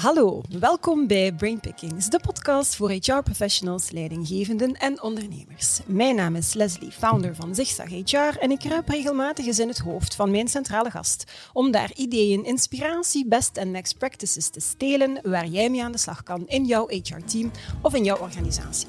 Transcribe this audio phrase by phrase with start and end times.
[0.00, 5.80] Hallo, welkom bij Brainpickings, de podcast voor HR-professionals, leidinggevenden en ondernemers.
[5.86, 9.78] Mijn naam is Leslie, founder van Zigzag HR en ik kruip regelmatig eens in het
[9.78, 15.20] hoofd van mijn centrale gast om daar ideeën, inspiratie, best en next practices te stelen
[15.22, 17.50] waar jij mee aan de slag kan in jouw HR-team
[17.82, 18.88] of in jouw organisatie.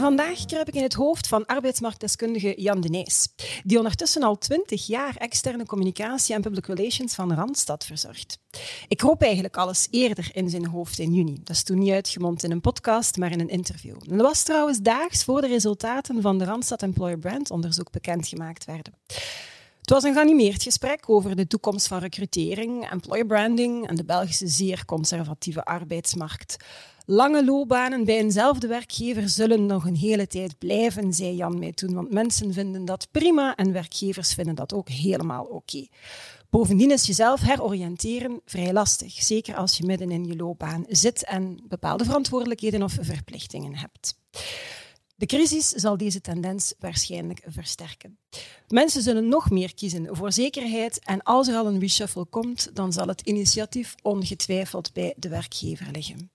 [0.00, 3.28] Vandaag kruip ik in het hoofd van arbeidsmarktdeskundige Jan de Nees,
[3.64, 8.38] die ondertussen al twintig jaar externe communicatie en public relations van Randstad verzorgt.
[8.88, 11.40] Ik hoop eigenlijk alles eerder in zijn hoofd in juni.
[11.44, 13.96] Dat is toen niet uitgemond in een podcast, maar in een interview.
[14.08, 18.64] En dat was trouwens daags voor de resultaten van de Randstad Employer Brand onderzoek bekendgemaakt
[18.64, 18.92] werden.
[19.80, 24.48] Het was een geanimeerd gesprek over de toekomst van recrutering, employer branding en de Belgische
[24.48, 26.56] zeer conservatieve arbeidsmarkt.
[27.10, 31.94] Lange loopbanen bij eenzelfde werkgever zullen nog een hele tijd blijven, zei Jan mij toen,
[31.94, 35.86] want mensen vinden dat prima en werkgevers vinden dat ook helemaal oké.
[36.50, 41.60] Bovendien is jezelf heroriënteren vrij lastig, zeker als je midden in je loopbaan zit en
[41.68, 44.18] bepaalde verantwoordelijkheden of verplichtingen hebt.
[45.18, 48.18] De crisis zal deze tendens waarschijnlijk versterken.
[48.68, 52.92] Mensen zullen nog meer kiezen voor zekerheid en als er al een reshuffle komt, dan
[52.92, 56.30] zal het initiatief ongetwijfeld bij de werkgever liggen.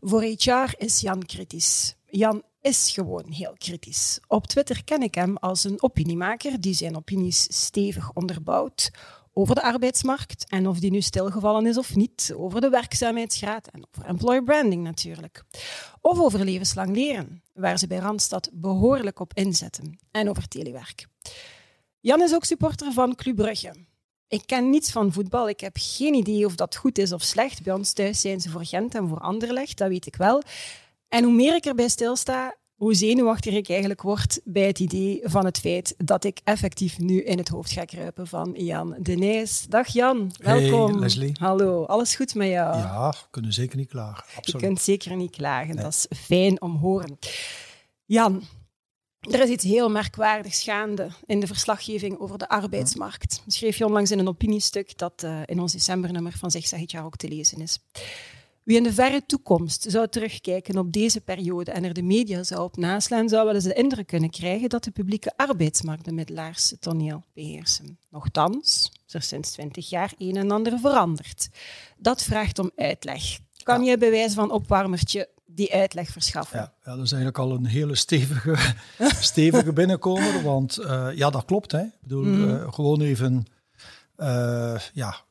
[0.00, 1.96] Voor HR is Jan kritisch.
[2.06, 4.20] Jan is gewoon heel kritisch.
[4.28, 8.90] Op Twitter ken ik hem als een opiniemaker die zijn opinies stevig onderbouwt
[9.38, 13.86] over de arbeidsmarkt en of die nu stilgevallen is of niet, over de werkzaamheidsgraad en
[13.90, 15.44] over employer branding natuurlijk.
[16.00, 21.06] Of over levenslang leren, waar ze bij Randstad behoorlijk op inzetten, en over telewerk.
[22.00, 23.74] Jan is ook supporter van Club Brugge.
[24.28, 27.62] Ik ken niets van voetbal, ik heb geen idee of dat goed is of slecht.
[27.62, 30.42] Bij ons thuis zijn ze voor Gent en voor Anderlecht, dat weet ik wel.
[31.08, 35.44] En hoe meer ik erbij stilsta, hoe zenuwachtig ik eigenlijk word bij het idee van
[35.44, 39.66] het feit dat ik effectief nu in het hoofd ga kruipen van Jan de Nijs.
[39.68, 40.90] Dag Jan, welkom.
[40.90, 41.36] Hey Leslie.
[41.38, 42.76] Hallo, alles goed met jou?
[42.78, 44.24] Ja, we kunnen zeker niet klagen.
[44.36, 44.60] Absoluut.
[44.60, 47.18] Je kunt zeker niet klagen, dat is fijn om horen.
[48.04, 48.42] Jan,
[49.20, 53.42] er is iets heel merkwaardigs gaande in de verslaggeving over de arbeidsmarkt.
[53.46, 56.90] Schreef je onlangs in een opiniestuk dat uh, in ons decembernummer van Zeg Zeg het
[56.90, 57.78] jaar ook te lezen is.
[58.66, 62.62] Wie in de verre toekomst zou terugkijken op deze periode en er de media zou
[62.62, 66.78] op naslaan, zou wel eens de indruk kunnen krijgen dat de publieke arbeidsmarkt de middelaarse
[66.78, 67.98] toneel beheersen.
[68.10, 71.48] Nochtans is er sinds twintig jaar een en ander veranderd.
[71.98, 73.38] Dat vraagt om uitleg.
[73.62, 76.58] Kan je bij wijze van opwarmertje die uitleg verschaffen?
[76.58, 78.56] Ja, ja, dat is eigenlijk al een hele stevige,
[79.32, 81.72] stevige binnenkomer, want uh, ja, dat klopt.
[81.72, 81.82] Hè.
[81.82, 82.48] Ik bedoel, mm.
[82.48, 83.44] uh, gewoon even
[84.16, 85.25] uh, ja,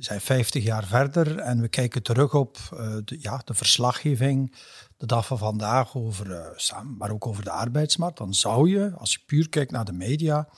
[0.00, 4.54] we zijn 50 jaar verder en we kijken terug op uh, de, ja, de verslaggeving,
[4.96, 8.18] de dag van vandaag over, uh, maar ook over de arbeidsmarkt.
[8.18, 10.48] Dan zou je, als je puur kijkt naar de media,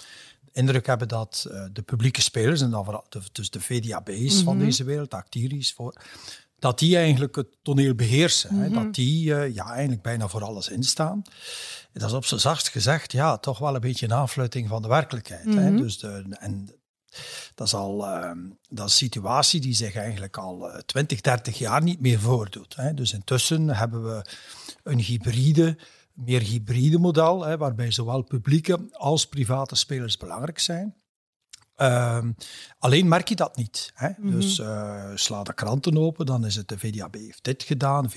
[0.40, 4.18] de indruk hebben dat uh, de publieke spelers, en dan vooral de, dus de VDAB's
[4.18, 4.44] mm -hmm.
[4.44, 4.64] van mhm.
[4.64, 5.94] deze wereld, de Actiris, voor,
[6.58, 8.54] dat die eigenlijk het toneel beheersen.
[8.54, 8.76] Mm -hmm.
[8.76, 11.22] hè, dat die ja, eigenlijk bijna voor alles instaan.
[11.92, 14.88] Dat is op zijn zachtst gezegd, ja, toch wel een beetje een aanfluiting van de
[14.88, 15.44] werkelijkheid.
[15.44, 15.62] Mm -hmm.
[15.62, 15.70] hè.
[15.70, 15.82] Mhm.
[15.82, 16.81] Dus de, en
[17.54, 18.30] dat is, al, uh,
[18.68, 22.76] dat is een situatie die zich eigenlijk al uh, 20, 30 jaar niet meer voordoet.
[22.76, 22.94] Hè.
[22.94, 24.24] Dus intussen hebben we
[24.82, 25.78] een hybride,
[26.12, 30.94] meer hybride model, hè, waarbij zowel publieke als private spelers belangrijk zijn.
[31.76, 32.24] Uh,
[32.78, 33.90] alleen merk je dat niet.
[33.94, 34.08] Hè?
[34.08, 34.30] Mm -hmm.
[34.30, 38.10] Dus uh, sla de kranten open, dan is het de VDAB heeft dit gedaan.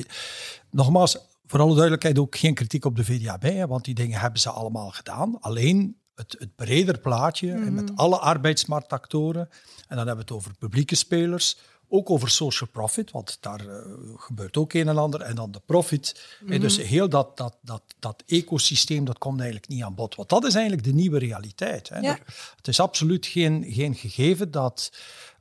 [0.69, 4.39] Nogmaals, voor alle duidelijkheid ook geen kritiek op de VDAB, hè, want die dingen hebben
[4.39, 5.39] ze allemaal gedaan.
[5.39, 7.67] Alleen het, het breder plaatje mm -hmm.
[7.67, 7.99] en met Mhm.
[7.99, 9.49] alle arbeidsmarktactoren.
[9.87, 13.75] En dan hebben we het over publieke spelers, ook over social profit, want daar uh,
[14.15, 15.21] gebeurt ook een en ander.
[15.21, 16.25] En dan de profit.
[16.39, 16.59] Mm -hmm.
[16.59, 20.15] Dus heel dat, dat, dat, dat ecosysteem, dat komt eigenlijk niet aan bod.
[20.15, 21.89] Want dat is eigenlijk de nieuwe realiteit.
[21.89, 21.99] Hè.
[21.99, 22.17] Ja.
[22.55, 24.91] Het is absoluut geen, geen gegeven dat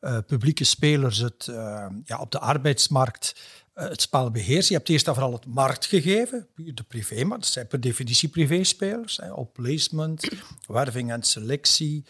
[0.00, 3.34] uh, publieke spelers het uh, ja, op de arbeidsmarkt
[3.74, 4.72] het spel beheersen.
[4.72, 9.16] Je hebt eerst en vooral het marktgegeven, de privé, maar dat zijn per definitie privéspelers.
[9.16, 10.28] Hè, op placement,
[10.66, 12.04] werving en selectie,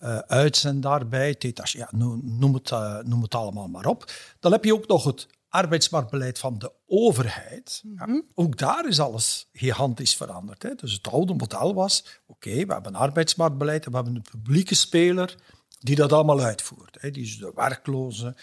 [0.00, 4.12] uh, uitzendarbeid, ja, noem, het, uh, noem het allemaal maar op.
[4.40, 7.80] Dan heb je ook nog het arbeidsmarktbeleid van de overheid.
[7.84, 8.14] Mm -hmm.
[8.14, 10.62] ja, ook daar is alles gigantisch veranderd.
[10.62, 10.74] Hè.
[10.74, 14.26] Dus het oude model was, oké, okay, we hebben een arbeidsmarktbeleid en we hebben een
[14.30, 15.36] publieke speler
[15.78, 16.96] die dat allemaal uitvoert.
[17.00, 17.10] Hè.
[17.10, 18.36] Die dus de werklozen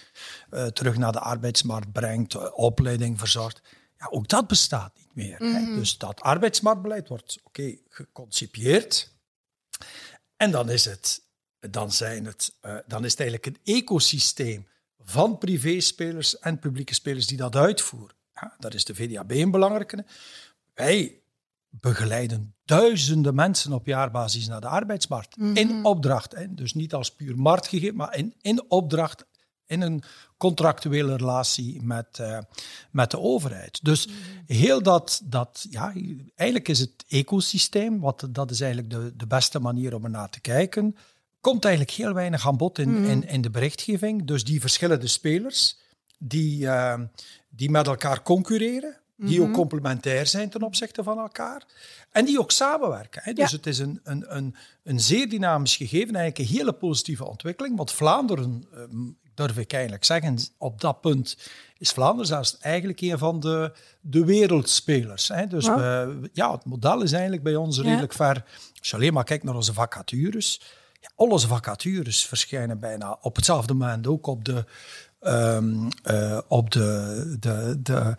[0.51, 3.61] uh, terug naar de arbeidsmarkt brengt, uh, opleiding verzorgt.
[3.97, 5.35] Ja, ook dat bestaat niet meer.
[5.39, 5.65] Mm -hmm.
[5.65, 5.75] hè.
[5.75, 9.13] Dus dat arbeidsmarktbeleid wordt oké okay, geconcipieerd.
[10.37, 11.21] En dan is het,
[11.59, 14.67] dan zijn het, uh, dan is het eigenlijk een ecosysteem
[15.03, 18.15] van privéspelers en publieke spelers die dat uitvoeren.
[18.33, 20.05] Ja, daar is de VDAB een belangrijke.
[20.73, 21.19] Wij
[21.80, 25.38] begeleiden duizenden mensen op jaarbasis naar de arbeidsmarkt.
[25.54, 26.36] In opdracht.
[26.36, 26.54] Hè.
[26.54, 29.25] Dus niet als puur marktgegeven, maar in, in opdracht,
[29.66, 30.04] in een
[30.38, 32.38] contractuele relatie met, uh,
[32.92, 33.80] met de overheid.
[33.83, 34.07] Dus
[34.45, 35.94] heel dat, dat, ja,
[36.36, 40.30] eigenlijk is het ecosysteem, wat, dat is eigenlijk de, de beste manier om er naar
[40.30, 40.95] te kijken,
[41.42, 44.27] komt eigenlijk heel weinig aan bod in, in, in de berichtgeving.
[44.27, 45.80] Dus die verschillende spelers,
[46.18, 47.00] die, uh,
[47.50, 51.63] die met elkaar concurreren, die ook complementair zijn ten opzichte van elkaar.
[52.12, 53.21] En die ook samenwerken.
[53.23, 53.33] Hè.
[53.33, 57.77] Dus het is een, een, een, een zeer dynamisch gegeven, eigenlijk een hele positieve ontwikkeling.
[57.77, 58.63] Want Vlaanderen,
[59.35, 61.38] durf ik eigenlijk zeggen, op dat punt
[61.77, 63.71] is Vlaanderen zelfs eigenlijk een van de,
[64.01, 65.27] de wereldspelers.
[65.27, 65.47] Hè.
[65.47, 65.75] Dus ja.
[65.75, 68.17] We, ja, het model is eigenlijk bij ons redelijk ja.
[68.17, 68.44] ver.
[68.79, 70.62] Als je alleen maar kijkt naar onze vacatures,
[71.01, 74.65] ja, al onze vacatures verschijnen bijna op hetzelfde moment ook op de,
[75.21, 78.15] um, uh, op de, de, de,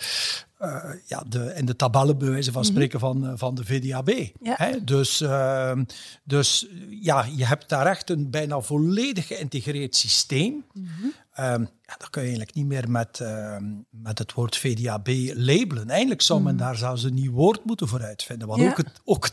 [0.61, 3.23] uh, ja, de, in de tabellen bij wijze van spreken mm -hmm.
[3.23, 4.09] van, van de VDAB.
[4.41, 4.55] Ja.
[4.57, 4.85] Hè?
[4.85, 5.73] Dus, uh,
[6.25, 6.67] dus
[7.01, 10.65] ja, je hebt daar echt een bijna volledig geïntegreerd systeem.
[10.73, 11.13] Mm -hmm.
[11.45, 13.57] um, ja, dat kun je eigenlijk niet meer met, uh,
[13.91, 15.91] met het woord VDAB labelen.
[15.91, 16.67] Eigenlijk zou men mm -hmm.
[16.67, 18.49] daar zelfs een nieuw woord moeten voor uitvinden.
[18.49, 18.69] Want ja.
[18.69, 19.29] ook, het, ook,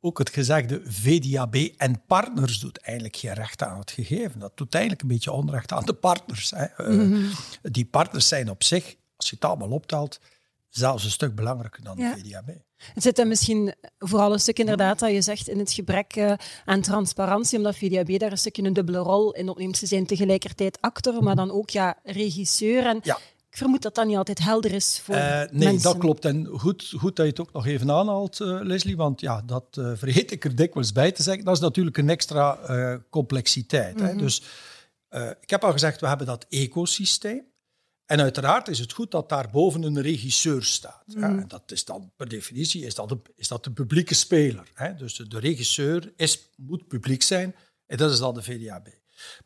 [0.00, 4.40] ook het gezegde VDAB en partners doet eigenlijk geen recht aan het gegeven.
[4.40, 6.52] Dat doet eigenlijk een beetje onrecht aan de partners.
[6.56, 6.66] Hè.
[6.76, 7.30] -hmm.
[7.62, 10.20] Die partners zijn op zich, als je het allemaal optelt,
[10.70, 12.14] zelfs een stuk belangrijker dan ja.
[12.14, 12.48] de VDAB.
[12.94, 16.32] Het zit dan misschien vooral een stuk inderdaad dat je zegt in het gebrek uh,
[16.64, 19.76] aan transparantie, omdat VDAB daar een stukje een dubbele rol in opneemt.
[19.76, 22.86] Ze zijn tegelijkertijd actor, maar dan ook ja, regisseur.
[22.86, 23.16] En ja.
[23.50, 25.82] ik vermoed dat dat niet altijd helder is voor uh, Nee, mensen.
[25.82, 26.24] dat klopt.
[26.24, 29.66] En goed, goed dat je het ook nog even aanhaalt, uh, Leslie, want ja, dat
[29.72, 31.44] vergeet ik er dikwijls bij te zeggen.
[31.44, 32.58] Dat is natuurlijk een extra
[33.10, 33.94] complexiteit.
[33.94, 34.08] Mm -hmm.
[34.08, 34.16] hè?
[34.16, 34.42] Dus
[35.40, 37.49] ik heb al gezegd, we hebben dat ecosysteem.
[38.10, 41.02] En uiteraard is het goed dat daar boven een regisseur staat.
[41.06, 41.20] Mm.
[41.20, 44.70] Ja, en dat is dan per definitie is dat de, is dat de publieke speler.
[44.74, 44.94] Hè?
[44.94, 47.54] Dus de, de regisseur is, moet publiek zijn
[47.86, 48.88] en dat is dan de VDAB.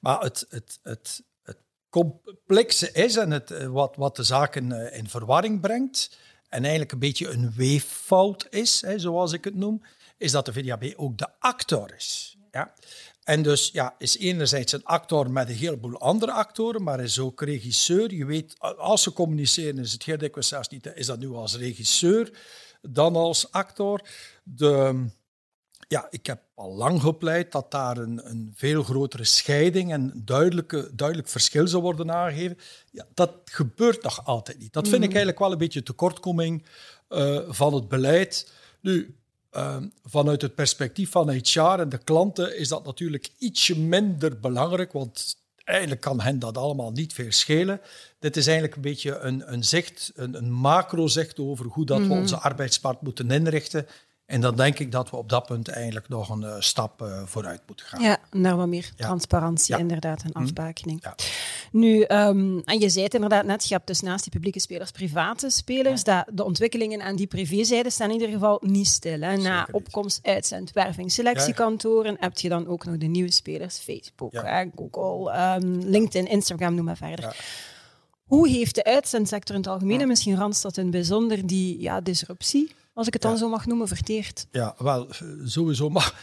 [0.01, 1.57] Maar het, het, het, het
[1.89, 6.19] complexe is en het, wat, wat de zaken in verwarring brengt
[6.49, 9.83] en eigenlijk een beetje een weeffout is, hè, zoals ik het noem,
[10.17, 12.37] is dat de VDAB ook de actor is.
[12.51, 12.75] Ja?
[13.25, 17.43] En dus ja, is enerzijds een actor met een heleboel andere actoren, maar is ook
[17.43, 18.15] regisseur.
[18.15, 21.57] Je weet, als ze communiceren is het heel dikwijls zelfs niet, is dat nu als
[21.57, 22.31] regisseur
[22.83, 24.09] dan als actor.
[24.43, 25.05] De,
[25.89, 30.91] ja, ik heb al lang gepleit dat daar een, een veel grotere scheiding en duidelijke,
[30.95, 32.59] duidelijk verschil zou worden aangegeven.
[32.91, 34.73] Ja, dat gebeurt nog altijd niet.
[34.73, 36.67] Dat vind ik eigenlijk wel een beetje tekortkoming
[37.09, 38.53] uh, van het beleid.
[38.81, 39.17] Nu,
[39.57, 44.93] Uh, vanuit het perspectief van HR en de klanten is dat natuurlijk ietsje minder belangrijk,
[44.93, 47.81] want eigenlijk kan hen dat allemaal niet veel schelen.
[48.19, 52.05] Dit is eigenlijk een beetje een, een zicht, een, een macro-zicht over hoe dat mm
[52.05, 52.15] -hmm.
[52.15, 53.87] we onze arbeidsmarkt moeten inrichten.
[54.27, 57.23] En dan denk ik dat we op dat punt eigenlijk nog een uh, stap uh,
[57.25, 58.03] vooruit moeten gaan.
[58.03, 59.05] Ja, naar wat meer ja.
[59.07, 59.81] transparantie ja.
[59.81, 61.03] inderdaad en afbakening.
[61.03, 61.15] Ja.
[61.73, 64.91] Nu, um, en je zei het inderdaad net, je hebt dus naast die publieke spelers
[64.91, 69.21] private spelers, dat de ontwikkelingen aan die privézijde staan in ieder geval niet stil.
[69.21, 69.37] Hè.
[69.37, 74.65] Na opkomst, uitzend, werving, selectiekantoren heb je dan ook nog de nieuwe spelers, Facebook, hè,
[74.75, 77.37] Google, um, LinkedIn, Instagram, noem maar verder.
[78.25, 82.75] Hoe heeft de uitzendsector in het algemeen, en misschien Randstad in bijzonder, die ja, disruptie
[82.95, 83.37] als ik het dan ja.
[83.39, 84.47] zo mag noemen, verteerd.
[84.51, 85.09] Ja, wel,
[85.45, 86.15] sowieso mag,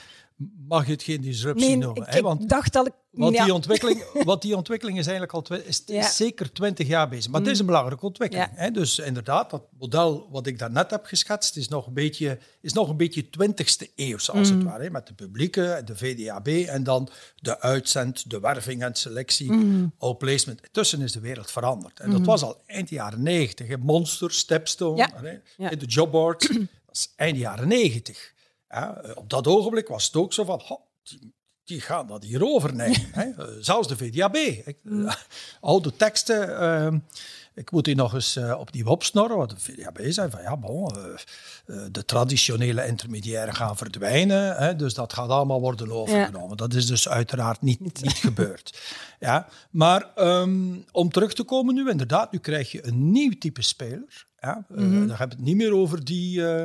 [0.68, 2.02] mag je het geen disruptie nee, noemen.
[2.02, 2.22] Ik, hè?
[2.22, 2.94] Want, ik dacht dat ik...
[3.12, 3.44] Want, ja.
[3.44, 6.10] die ontwikkeling, want die ontwikkeling is eigenlijk al twi- is, ja.
[6.10, 7.32] zeker twintig jaar bezig.
[7.32, 7.46] Maar mm.
[7.46, 8.50] het is een belangrijke ontwikkeling.
[8.54, 8.72] Hè?
[8.72, 12.90] Dus inderdaad, dat model wat ik daarnet heb geschetst, is nog een beetje, is nog
[12.90, 14.58] een beetje 20e eeuws, als mm.
[14.58, 14.84] het ware.
[14.84, 14.90] Hè?
[14.90, 19.94] Met de publieke, de VDAB en dan de uitzend, de werving en selectie, mm.
[19.98, 20.62] all placement.
[20.72, 22.00] Tussen is de wereld veranderd.
[22.00, 23.78] En dat was al eind jaren 90.
[23.78, 25.10] Monster, Stepstone,
[25.58, 25.76] hè?
[25.76, 26.48] de jobboards.
[26.88, 28.34] dat is eind jaren 90.
[28.72, 32.46] Ja, op dat ogenblik was het ook zo van, ho, die, die, gaan dat hier
[32.46, 33.08] overnemen.
[33.22, 33.62] hè?
[33.64, 34.36] Zelfs de VDAB.
[34.36, 35.10] Ik, mm.
[35.60, 37.00] Al de teksten, uh,
[37.62, 39.38] ik moet die nog eens uh, opnieuw opsnorren.
[39.38, 44.56] Want de VDAB zei van, ja, bon, uh, de traditionele intermediairen gaan verdwijnen.
[44.56, 44.76] Hè?
[44.76, 46.50] Dus dat gaat allemaal worden overgenomen.
[46.50, 46.56] Ja.
[46.56, 48.80] Dat is dus uiteraard niet, niet, niet gebeurd.
[49.20, 49.48] Ja?
[49.70, 54.26] Maar um, om terug te komen nu, inderdaad, nu krijg je een nieuw type speler.
[54.40, 54.66] Ja?
[54.68, 55.08] Mm -hmm.
[55.08, 56.40] dan heb je het niet meer over die...
[56.40, 56.64] Uh,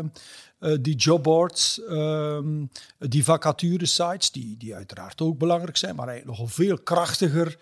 [0.80, 6.54] die jobboards, um, die vacature-sites, die, die uiteraard ook belangrijk zijn, maar eigenlijk nog een
[6.54, 7.58] veel krachtiger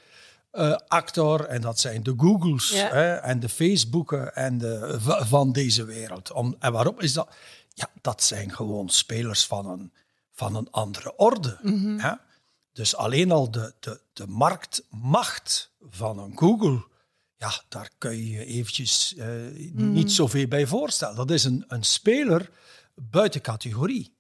[0.55, 1.45] uh, actor.
[1.45, 2.89] En dat zijn de Googles ja.
[2.89, 4.97] hè, en de Facebooken en de,
[5.27, 6.33] van deze wereld.
[6.33, 7.35] Om, en waarom is dat?
[7.69, 9.93] Ja, dat zijn gewoon spelers van een,
[10.33, 11.59] van een andere orde.
[11.63, 11.99] Mm -hmm.
[11.99, 12.13] hè?
[12.73, 16.85] Dus alleen al de, de, de marktmacht van een Google
[17.37, 19.27] ja, daar kun je je eventjes uh,
[19.73, 19.93] mm.
[19.93, 21.17] niet zoveel bij voorstellen.
[21.17, 22.51] Dat is een, een speler
[22.95, 24.17] buiten categorie.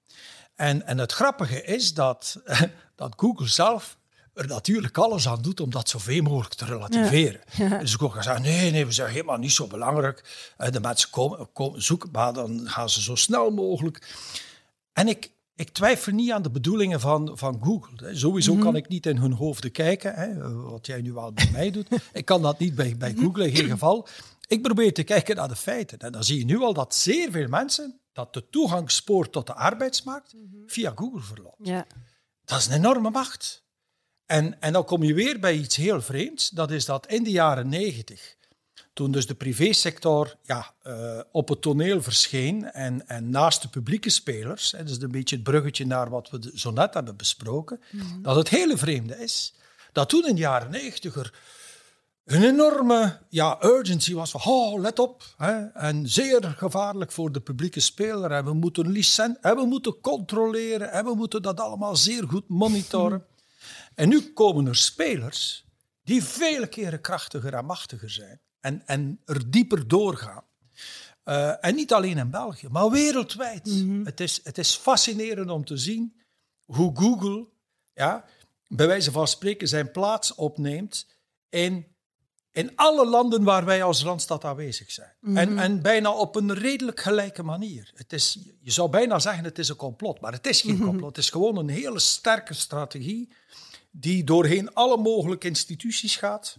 [0.54, 2.40] En, en het grappige is dat,
[2.96, 3.96] dat Google zelf
[4.34, 7.40] er natuurlijk alles aan doet om dat zoveel mogelijk te relativeren.
[7.80, 10.52] Dus ik gaan zeggen, nee, nee, we zijn helemaal niet zo belangrijk.
[10.56, 14.16] Eh, de mensen komen, komen zoeken, maar dan gaan ze zo snel mogelijk.
[14.92, 18.16] En ik, ik twijfel niet aan de bedoelingen van, van Google.
[18.16, 18.62] Sowieso mhm.
[18.62, 21.88] kan ik niet in hun hoofden kijken, hè, wat jij nu wel bij mij doet.
[22.12, 23.14] Ik kan dat niet bij, bij.
[23.14, 24.08] Google in geen geval.
[24.46, 25.98] Ik probeer te kijken naar de feiten.
[25.98, 29.54] En dan zie je nu al dat zeer veel mensen dat de toegangspoort tot de
[29.54, 30.56] arbeidsmarkt mhm.
[30.66, 31.66] via Google verloopt.
[31.66, 31.86] Ja.
[32.44, 33.63] Dat is een enorme macht.
[34.26, 36.50] En, en dan kom je weer bij iets heel vreemds.
[36.50, 38.36] Dat is dat in de jaren negentig,
[38.92, 44.10] toen dus de privésector ja, uh, op het toneel verscheen en, en naast de publieke
[44.10, 48.22] spelers, hè, dus een beetje het bruggetje naar wat we zo net hebben besproken, mhm.
[48.22, 49.54] dat het hele vreemde is
[49.94, 51.32] dat toen in de jaren negentig er
[52.24, 57.40] een enorme ja, urgency was van, oh, let op, hè, en zeer gevaarlijk voor de
[57.40, 58.30] publieke speler.
[58.30, 62.48] En we moeten licent, en we moeten controleren, en we moeten dat allemaal zeer goed
[62.48, 63.24] monitoren.
[63.94, 65.64] En nu komen er spelers
[66.02, 70.44] die vele keren krachtiger en machtiger zijn en, en er dieper doorgaan.
[71.24, 73.66] Uh, en niet alleen in België, maar wereldwijd.
[73.66, 74.04] Mhm.
[74.04, 76.20] het, is, het is fascinerend om te zien
[76.64, 77.48] hoe Google,
[77.92, 78.24] ja,
[78.68, 81.06] bij wijze van spreken, zijn plaats opneemt
[81.48, 81.86] in,
[82.50, 85.12] in alle landen waar wij als Randstad aanwezig zijn.
[85.20, 85.36] Mhm.
[85.36, 87.90] en, en bijna op een redelijk gelijke manier.
[87.94, 90.84] Het is, je zou bijna zeggen het is een complot, maar het is geen mhm.
[90.84, 91.16] complot.
[91.16, 93.32] Het is gewoon een hele sterke strategie
[93.96, 96.58] die doorheen alle mogelijke instituties gaat.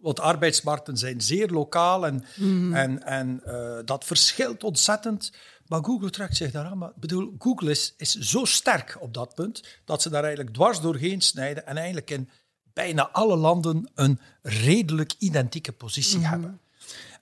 [0.00, 2.74] Want arbeidsmarkten zijn zeer lokaal en, mhm.
[2.74, 5.32] en, en uh, dat verschilt ontzettend.
[5.66, 6.78] Maar Google trekt zich daar aan.
[6.78, 10.80] Maar bedoel, Google is, is zo sterk op dat punt dat ze daar eigenlijk dwars
[10.80, 12.28] doorheen snijden en eigenlijk in
[12.72, 16.28] bijna alle landen een redelijk identieke positie mhm.
[16.28, 16.60] hebben.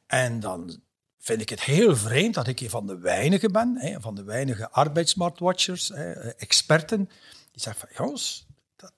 [0.06, 0.80] En dan
[1.18, 4.24] vind ik het heel vreemd dat ik een van de weinigen ben, hè, van de
[4.24, 7.08] weinige arbeidsmarktwatchers, hè, experten,
[7.52, 8.45] die zeggen van jongens,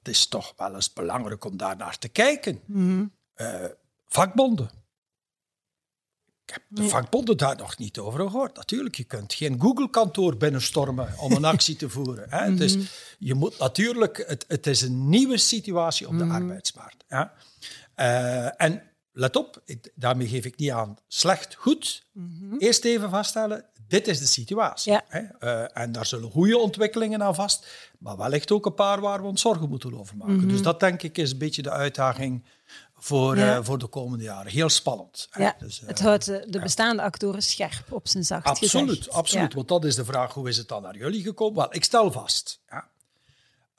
[0.03, 2.61] dat is toch wel eens belangrijk om daar naar te kijken.
[2.67, 3.17] Mm
[4.09, 4.71] vakbonden.
[6.45, 8.57] Ik heb de vakbonden daar nog niet over gehoord.
[8.57, 12.31] Natuurlijk, je kunt geen Google-kantoor binnenstormen om een actie te voeren.
[12.31, 12.51] Hè.
[12.51, 12.81] mhm.
[13.19, 16.35] je moet natuurlijk, het, het is een nieuwe situatie op de mhm.
[16.35, 17.05] arbeidsmarkt.
[17.09, 17.33] Ja.
[17.97, 19.63] Uh, en let op,
[19.95, 22.07] daarmee geef ik niet aan slecht, goed.
[22.59, 24.99] Eerst even vaststellen, dit is de situatie.
[25.09, 25.21] Hè?
[25.41, 27.67] Uh, en daar zullen goede ontwikkelingen aan vast,
[27.99, 30.37] maar wellicht ook een paar waar we ons zorgen moeten over maken.
[30.37, 30.49] Mhm.
[30.49, 32.45] Dus dat denk ik is een beetje de uitdaging
[32.99, 34.53] voor, uh, voor de komende jaren.
[34.53, 35.29] Heel spannend.
[35.39, 39.11] Ja, dus, uh, het houdt de bestaande actoren scherp op zijn zacht Absoluut, gezegd.
[39.11, 39.55] absoluut.
[39.55, 41.57] Want dat is de vraag, hoe is het dan naar jullie gekomen?
[41.57, 42.61] Wel, ik stel vast.
[42.71, 42.89] Ja.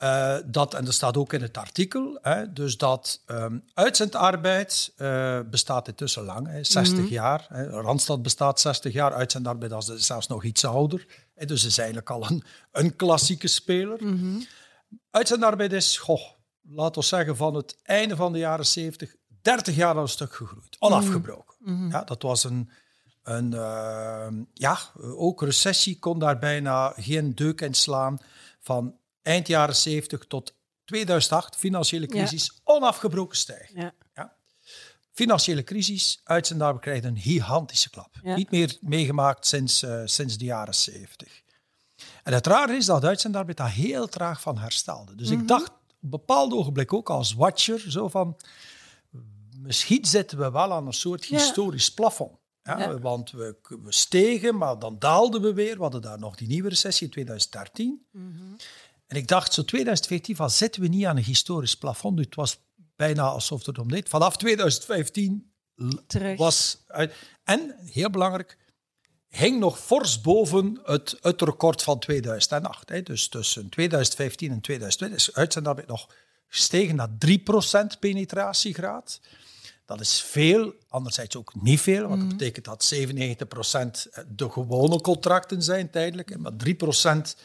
[0.04, 5.40] Uh, dat, en dat staat ook in het artikel, hè, dus dat um, uitzendarbeid uh,
[5.50, 7.14] bestaat intussen lang, hè, 60 mm -hmm.
[7.14, 7.46] jaar.
[7.50, 7.70] Hè.
[7.70, 11.06] Randstad bestaat 60 jaar, uitzendarbeid is zelfs nog iets ouder.
[11.36, 14.04] Hè, dus is eigenlijk al een, een klassieke speler.
[14.04, 14.46] Mm -hmm.
[15.12, 16.22] Uitzendarbeid is, goh,
[16.62, 20.36] laten we zeggen, van het einde van de jaren 70, 30 jaar al een stuk
[20.36, 21.56] gegroeid, onafgebroken.
[21.60, 21.92] Mm -hmm.
[21.92, 22.70] ja, dat was een,
[23.24, 28.18] een uh, ja, ook recessie kon daar bijna geen deuk in slaan
[28.60, 30.54] van eind jaren 70 tot
[30.90, 33.82] 2008, financiële crisis, onafgebroken stijgen.
[33.82, 33.94] Ja.
[34.16, 34.34] ja.
[35.12, 38.16] Financiële crisis, uitzendarbeid krijgt een gigantische klap.
[38.22, 41.42] Niet meer meegemaakt sinds, uh, sinds de jaren 70.
[42.24, 45.16] En het rare is dat uitzendarbeid daar heel traag van herstelde.
[45.16, 45.48] Dus ik mhm.
[45.48, 48.38] dacht op een bepaald ogenblik ook als watcher, zo van,
[49.58, 52.38] misschien zitten we wel aan een soort historisch plafond.
[52.64, 55.76] Ja, Want we, we, stegen, maar dan daalden we weer.
[55.76, 58.06] We hadden daar nog die nieuwe recessie in 2013.
[58.12, 58.56] Mm
[59.10, 62.20] en ik dacht, zo 2014, van zitten we niet aan een historisch plafond?
[62.20, 62.60] Het was
[62.96, 64.10] bijna alsof het om deed.
[64.10, 65.52] Vanaf 2015
[66.08, 66.38] Terug.
[66.38, 67.14] was uit.
[67.44, 68.58] En, heel belangrijk,
[69.28, 72.90] hing nog fors boven het, het record van 2008.
[72.90, 73.02] Hè.
[73.02, 76.10] Dus tussen 2015 en 2020 is uitzendarbeid nog
[76.48, 77.10] gestegen naar
[77.96, 79.22] 3% penetratiegraad.
[79.86, 82.38] Dat is veel, anderzijds ook niet veel, want dat mhm.
[82.38, 87.36] betekent dat 97% de gewone contracten zijn tijdelijk, maar 3%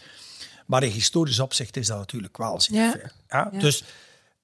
[0.66, 2.90] maar in historisch opzicht is dat natuurlijk wel ja.
[2.90, 3.10] veel.
[3.28, 3.50] Ja?
[3.58, 3.84] Dus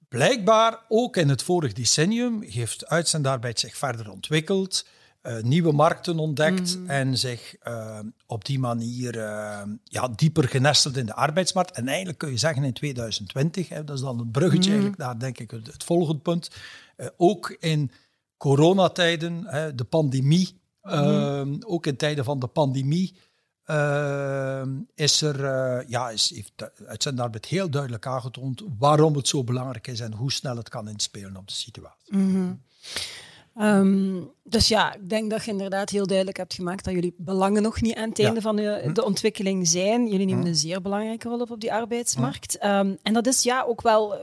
[0.09, 4.85] blijkbaar, ook in het vorige decennium, heeft uitzendarbeid zich verder ontwikkeld,
[5.23, 6.89] uh, nieuwe markten ontdekt mm.
[6.89, 11.71] en zich uh, op die manier uh, ja, dieper genesteld in de arbeidsmarkt.
[11.71, 14.75] En eigenlijk kun je zeggen in 2020, hè, dat is dan een bruggetje mm.
[14.75, 16.49] eigenlijk naar denk ik het, het volgende punt,
[17.17, 17.91] ook in
[18.37, 19.43] coronatijden,
[19.75, 21.63] de pandemie, mm.
[21.65, 23.15] ook in tijden van de pandemie,
[23.67, 24.61] uh,
[24.95, 29.99] is er, uh, ja, is, heeft uitzendarbeid heel duidelijk aangetoond waarom het zo belangrijk is
[29.99, 32.15] en hoe snel het kan inspelen op de situatie.
[32.17, 32.61] Mm
[33.55, 37.61] Ehm, dus ja, ik denk dat je inderdaad heel duidelijk hebt gemaakt dat jullie belangen
[37.61, 38.93] nog niet aan het einde van de, Hm.
[38.93, 40.07] de ontwikkeling zijn.
[40.07, 40.47] Jullie nemen Hm.
[40.47, 42.57] een zeer belangrijke rol op op die arbeidsmarkt.
[42.57, 44.19] Ehm, en dat is ja ook wel eh,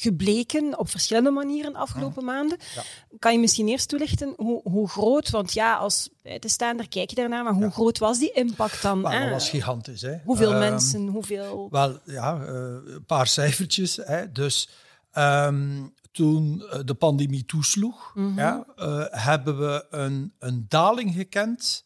[0.00, 2.58] gebleken op verschillende manieren de afgelopen maanden.
[2.72, 2.78] Hm.
[2.78, 2.82] Ja.
[3.18, 7.44] Kan je misschien eerst toelichten hoe, hoe groot, want ja, als buitenstaander kijk je daarnaar,
[7.44, 7.70] maar hoe Ja.
[7.70, 9.02] groot was die impact dan?
[9.02, 10.02] Dat was gigantisch.
[10.02, 10.16] Hè.
[10.24, 11.68] Hoeveel Ehm, mensen, hoeveel...
[11.70, 12.52] Wel, ja, eh,
[12.94, 13.96] een paar cijfertjes.
[13.96, 14.32] Hè.
[14.32, 14.68] Dus
[15.10, 18.38] ehm, toen eh, de pandemie toesloeg, Mhm.
[18.38, 21.84] ja, eh, hebben we een, een daling gekend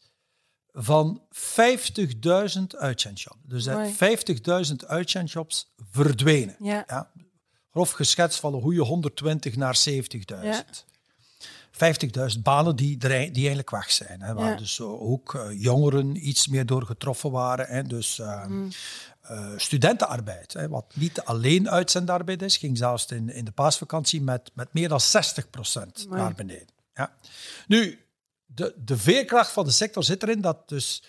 [0.72, 3.38] van 50.000 uitzendjobs.
[3.42, 3.92] Dus dat Amai.
[3.94, 6.56] 50.000 uitzendjobs verdwenen.
[6.58, 6.84] Ja.
[6.86, 7.10] Ja.
[7.74, 10.84] Grof geschetst van een goede 120 naar 70.000.
[12.34, 14.20] 50.000 banen die, die eigenlijk weg zijn.
[14.22, 14.56] Hè, waar Ja.
[14.56, 17.66] dus ook eh, jongeren iets meer door getroffen waren.
[17.66, 18.68] Hè, dus eh, Mm.
[19.20, 24.50] eh, studentenarbeid, hè, wat niet alleen uitzendarbeid is, ging zelfs in, in de paasvakantie met,
[24.54, 26.22] met meer dan 60% Amai.
[26.22, 26.68] naar beneden.
[26.94, 27.14] Ja.
[27.66, 28.04] Nu,
[28.44, 31.02] de, de veerkracht van de sector zit erin dat dus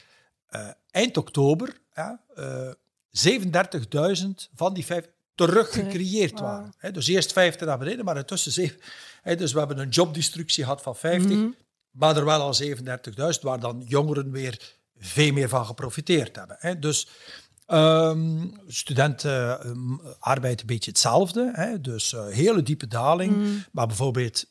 [0.47, 2.71] eh, eind oktober ja, eh,
[3.09, 6.73] 37.000 van die vijf terug gecreëerd waren.
[6.91, 8.79] Dus eerst 50 naar beneden, maar intussen zeven.
[9.21, 11.47] Hè, dus we hebben een jobdestructie gehad van 50, Mhm.
[11.91, 16.79] maar er wel al 37.000, waar dan jongeren weer veel meer van geprofiteerd hebben.
[16.81, 17.07] Dus
[17.65, 21.49] ehm studenten ehm, arbeid een beetje hetzelfde.
[21.53, 21.81] Hè.
[21.81, 23.35] Dus eh, hele diepe daling.
[23.37, 23.49] Mhm.
[23.71, 24.45] Maar bijvoorbeeld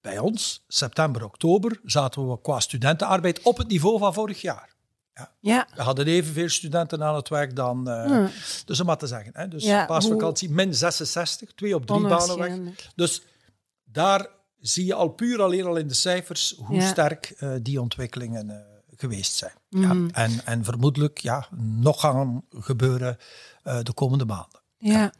[0.00, 4.71] bij ons, september, oktober, zaten we qua studentenarbeid op het niveau van vorig jaar.
[5.40, 7.88] Ja, We hadden evenveel studenten aan het werk dan...
[7.88, 8.26] eh.
[8.64, 9.30] Dus om maar te zeggen.
[9.34, 9.48] Hè.
[9.48, 12.58] Dus Ja, paasvakantie min 66, twee op drie banen weg.
[12.94, 13.22] Dus
[13.84, 14.26] daar
[14.60, 16.88] zie je al puur alleen al in de cijfers hoe Ja.
[16.88, 18.56] sterk eh, die ontwikkelingen eh,
[18.96, 19.52] geweest zijn.
[19.70, 19.82] Mhm.
[20.04, 23.16] Ja, en, en vermoedelijk ja, nog gaan gebeuren
[23.82, 24.60] de komende maanden.
[24.84, 25.12] Ja,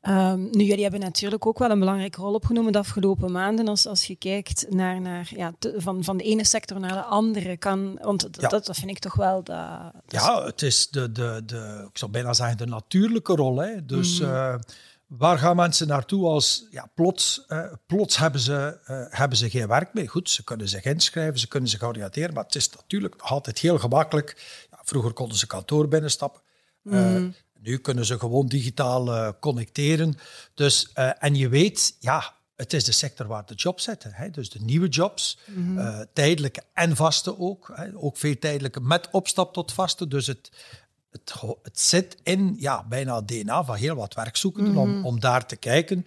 [0.00, 3.68] Ehm, nu jullie hebben natuurlijk ook wel een belangrijke rol opgenomen de afgelopen maanden.
[3.68, 7.02] Als, als je kijkt naar, naar ja, te- van, van de ene sector naar de
[7.02, 8.48] andere, kan, want dat, Ja.
[8.48, 9.42] dat, dat vind ik toch wel.
[9.42, 9.56] Dat,
[10.06, 13.56] Ja, het is de, de, de, ik zou bijna zeggen, de natuurlijke rol.
[13.56, 13.84] Hè.
[13.86, 14.30] Dus Mhm.
[14.34, 14.54] eh,
[15.06, 19.68] waar gaan mensen naartoe als ja, plots, eh, plots hebben, ze, eh, hebben ze geen
[19.68, 20.08] werk meer?
[20.08, 23.58] Goed, ze kunnen zich inschrijven, ze kunnen zich oriënteren, maar het is natuurlijk nog altijd
[23.58, 24.66] heel gemakkelijk.
[24.70, 26.40] Ja, vroeger konden ze kantoor binnenstappen.
[26.82, 27.28] Mhm.
[27.62, 30.14] Nu kunnen ze gewoon digitaal eh, connecteren.
[30.54, 34.12] Dus, eh, en je weet, ja, het is de sector waar de jobs zitten.
[34.14, 34.30] Hè?
[34.30, 35.78] Dus de nieuwe jobs, Mhm.
[35.78, 37.70] eh, tijdelijke en vaste ook.
[37.74, 37.88] Hè?
[37.94, 40.08] Ook veel tijdelijke met opstap tot vaste.
[40.08, 40.50] Dus het,
[41.62, 44.82] het, zit in ja, bijna DNA van heel wat werkzoekenden Mhm.
[44.82, 46.06] om, om daar te kijken.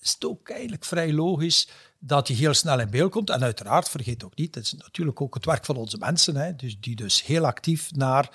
[0.00, 3.30] Is het ook eigenlijk vrij logisch dat je heel snel in beeld komt.
[3.30, 6.56] En uiteraard, vergeet ook niet, het is natuurlijk ook het werk van onze mensen, hè,
[6.56, 8.30] dus die dus heel actief naar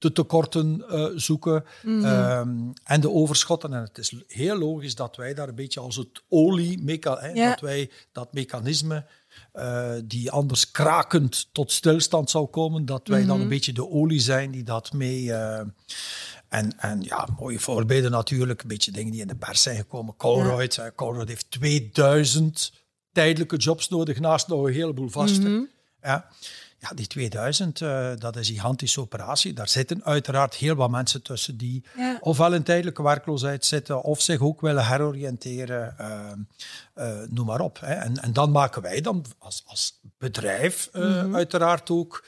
[0.00, 2.04] de tekorten eh, zoeken Mhm.
[2.04, 3.72] ehm, en de overschotten.
[3.74, 6.84] En het is heel logisch dat wij daar een beetje als het olie,
[7.34, 7.48] Ja.
[7.50, 9.06] dat wij dat mechanisme
[9.52, 14.20] eh, die anders krakend tot stilstand zou komen, dat wij dan een beetje de olie
[14.20, 15.32] zijn die dat mee...
[15.32, 15.58] eh,
[16.48, 20.16] en, en ja, mooie voorbeelden natuurlijk, een beetje dingen die in de pers zijn gekomen.
[20.16, 22.72] Colruyt, hè, Colruyt heeft 2000
[23.12, 25.68] tijdelijke jobs nodig, naast nog een heleboel vaste.
[26.02, 26.28] Ja.
[26.82, 29.52] Ja, die 2000, eh, dat is een gigantische operatie.
[29.52, 32.18] Daar zitten uiteraard heel wat mensen tussen die Ja.
[32.20, 36.30] ofwel in tijdelijke werkloosheid zitten of zich ook willen heroriënteren, eh,
[36.94, 37.80] eh, noem maar op.
[37.80, 37.94] Hè.
[37.94, 42.24] En, en dan maken wij dan als, als bedrijf eh, uiteraard ook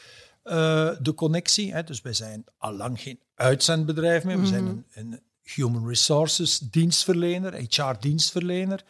[0.98, 1.72] de connectie.
[1.72, 1.84] Hè.
[1.84, 4.40] Dus wij zijn allang geen uitzendbedrijf meer.
[4.40, 8.84] We zijn een, een human resources dienstverlener, HR-dienstverlener.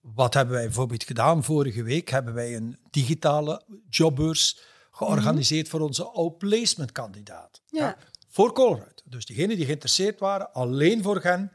[0.00, 1.44] Wat hebben wij bijvoorbeeld gedaan?
[1.44, 4.58] Vorige week hebben wij een digitale jobbeurs
[4.94, 7.62] georganiseerd voor onze outplacement kandidaat.
[7.66, 7.96] Ja.
[8.28, 9.02] Voor Colruyt.
[9.04, 11.52] Dus diegenen die geïnteresseerd waren, alleen voor hen.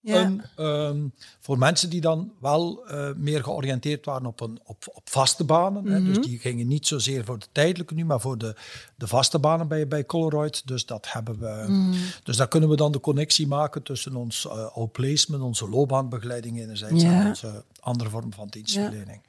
[0.00, 0.24] Ja.
[0.24, 1.08] Een, ehm,
[1.40, 5.86] voor mensen die dan wel eh, meer georiënteerd waren op, een, op, op vaste banen.
[5.86, 6.02] hè.
[6.04, 8.54] Dus die gingen niet zozeer voor de tijdelijke nu, maar voor de,
[8.96, 10.66] de vaste banen bij, bij Colruyt.
[10.66, 11.90] Dus, dat hebben we,
[12.22, 17.02] dus daar kunnen we dan de connectie maken tussen ons eh outplacement, onze loopbaanbegeleiding enerzijds
[17.02, 17.20] Ja.
[17.20, 19.22] en onze andere vorm van dienstverlening.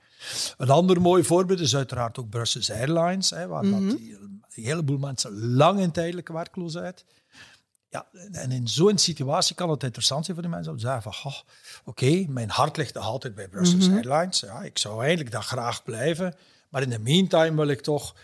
[0.57, 4.97] Een ander mooi voorbeeld is uiteraard ook Brussels Airlines, hè, waar dat die- een heleboel
[4.97, 7.05] mensen lang in tijdelijke werkloosheid.
[7.89, 11.01] Ja, en in zo'n situatie kan het interessant zijn voor die mensen om te zeggen
[11.01, 11.39] van, "Goh,
[11.85, 14.39] oké, mijn hart ligt nog altijd bij Brussels Airlines.
[14.39, 16.35] Ja, ik zou eigenlijk daar graag blijven,
[16.69, 18.15] maar in de meantime wil ik toch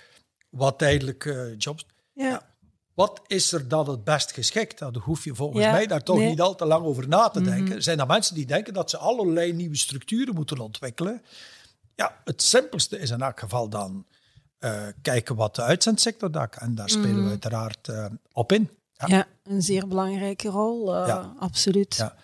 [0.49, 1.85] wat tijdelijke jobs.
[2.13, 2.47] Ja.
[2.93, 4.79] Wat is er dan het best geschikt?
[4.79, 6.29] Daar hoef je volgens Ja, mij daar toch nee.
[6.29, 7.83] niet al te lang over na te denken.
[7.83, 11.21] Zijn er mensen die denken dat ze allerlei nieuwe structuren moeten ontwikkelen?
[11.99, 14.05] Ja, het simpelste is in elk geval dan
[14.59, 16.55] eh, kijken wat de uitzendsector doet.
[16.57, 18.69] En daar spelen we uiteraard eh, op in.
[18.93, 19.07] Ja.
[19.07, 21.33] Ja, een zeer belangrijke rol, eh, Ja.
[21.39, 21.95] absoluut.
[21.95, 22.15] Ja.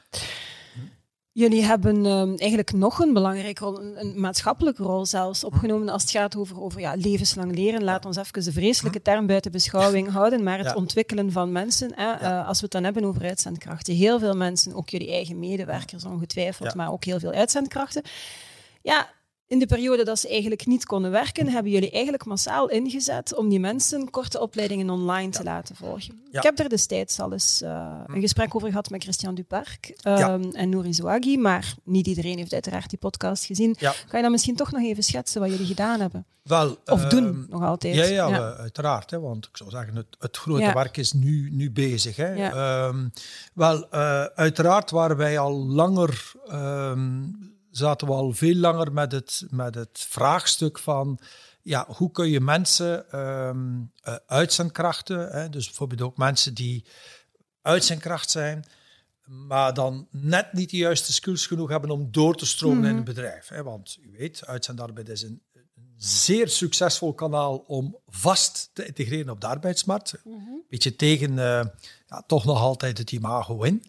[1.31, 5.45] Jullie hebben um, eigenlijk nog een belangrijke rol, een, een, maatschappelijke rol zelfs, hm.
[5.45, 7.83] opgenomen als het gaat over, over ja, levenslang leren.
[7.83, 9.03] Laat ons even de vreselijke hm.
[9.03, 11.91] term buiten beschouwing houden, maar het ontwikkelen van mensen.
[11.95, 13.95] Hè, uh, als we het dan hebben over uitzendkrachten.
[13.95, 18.03] Heel veel mensen, ook jullie eigen medewerkers ongetwijfeld, maar ook heel veel uitzendkrachten.
[18.81, 19.13] Ja,
[19.47, 23.49] in de periode dat ze eigenlijk niet konden werken, hebben jullie eigenlijk massaal ingezet om
[23.49, 26.23] die mensen korte opleidingen online te laten volgen.
[26.31, 30.51] Ik heb daar destijds al eens uh, een gesprek over gehad met Christian Duparc um,
[30.51, 33.75] en Nouri Zouagi, maar niet iedereen heeft uiteraard die podcast gezien.
[33.75, 36.25] Kan je dan misschien toch nog even schetsen wat jullie gedaan hebben?
[36.43, 37.95] Wel, of uh, doen, nog altijd.
[37.95, 39.11] Ja, ja, uiteraard.
[39.11, 42.15] Hè, want ik zou zeggen, het, het grote werk is nu, nu bezig.
[42.15, 42.85] Hè.
[42.87, 43.11] Um,
[43.53, 46.31] wel, uh, uiteraard waren wij al langer...
[46.51, 51.19] Um, zaten we al veel langer met het, met het vraagstuk van
[51.61, 56.85] ja, hoe kun je mensen um, uh, uitzendkrachten, hè, dus bijvoorbeeld ook mensen die
[57.61, 58.65] uitzendkracht zijn,
[59.23, 62.95] maar dan net niet de juiste skills genoeg hebben om door te stromen in het
[62.95, 63.03] mhm.
[63.03, 63.47] bedrijf.
[63.47, 69.29] Hè, want u weet, uitzendarbeid is een, een, zeer succesvol kanaal om vast te integreren
[69.29, 70.21] op de arbeidsmarkt.
[70.23, 71.65] Mm Beetje tegen uh,
[72.07, 73.83] ja, toch nog altijd het imago in.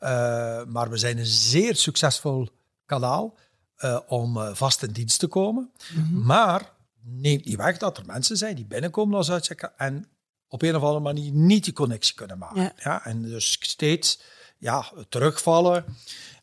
[0.00, 2.48] Uh, maar we zijn een zeer succesvol
[2.92, 3.38] kanaal
[3.84, 5.70] uh, om uh, vast in dienst te komen.
[5.94, 6.26] Mm -hmm.
[6.26, 6.72] Maar
[7.04, 10.06] neemt niet weg dat er mensen zijn die binnenkomen als uitchecker en
[10.48, 12.62] op een of andere manier niet die connectie kunnen maken.
[12.62, 12.72] Ja.
[12.76, 14.20] ja en dus steeds
[14.58, 15.84] ja, terugvallen.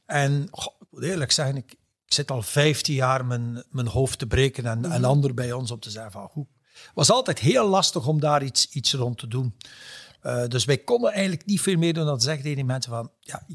[0.05, 1.71] En goh, ik moet eerlijk zeggen, ik,
[2.05, 4.93] ik, zit al 15 jaar mijn, mijn hoofd te breken en, mm -hmm.
[4.93, 6.47] en anderen bij ons op te zeggen van hoe.
[6.69, 9.55] Het was altijd heel lastig om daar iets, iets rond te doen.
[10.23, 13.12] Uh, dus wij konden eigenlijk niet veel meer doen dan zeggen tegen die mensen van
[13.19, 13.45] ja,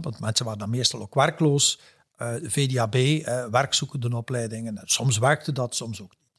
[0.00, 1.78] want mensen waren dan meestal ook werkloos
[2.18, 4.80] uh, VDAB, uh, werkzoekende opleidingen.
[4.84, 6.30] Soms werkte dat, soms ook niet.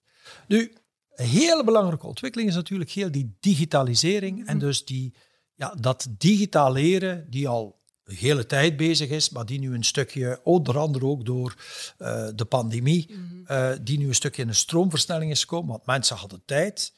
[0.47, 0.73] Nu,
[1.15, 4.65] een hele belangrijke ontwikkeling is natuurlijk heel die digitalisering en mhm.
[4.65, 5.13] dus die,
[5.53, 9.83] ja, dat digitaal leren die al de hele tijd bezig is, maar die nu een
[9.83, 11.55] stukje, onder andere ook door
[11.99, 13.83] uh, de pandemie, mm -hmm.
[13.83, 16.93] die nu een stukje in een stroomversnelling is gekomen, want mensen hadden tijd.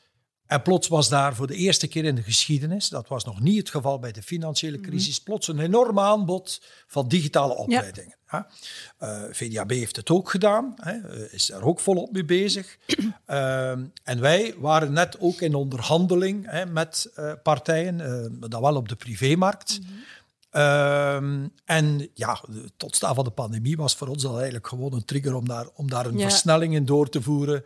[0.46, 3.58] En plots was daar voor de eerste keer in de geschiedenis, dat was nog niet
[3.58, 4.88] het geval bij de financiële mhm.
[4.88, 8.17] crisis, plots een enorm aanbod van digitale opleidingen.
[8.32, 8.48] Ja.
[9.04, 12.78] Uh, eh, VDAB heeft het ook gedaan, hè, eh, is er ook volop mee bezig.
[13.28, 13.72] uh,
[14.12, 17.98] en wij waren net ook in onderhandeling hè, met uh, partijen,
[18.50, 19.80] dan wel op de privémarkt.
[19.80, 19.86] Mm
[20.52, 21.52] -hmm.
[21.66, 25.36] en ja, de totstaan van de pandemie was voor ons al eigenlijk gewoon een trigger
[25.36, 26.30] om daar, om daar een ja.
[26.30, 27.64] versnelling in door te voeren.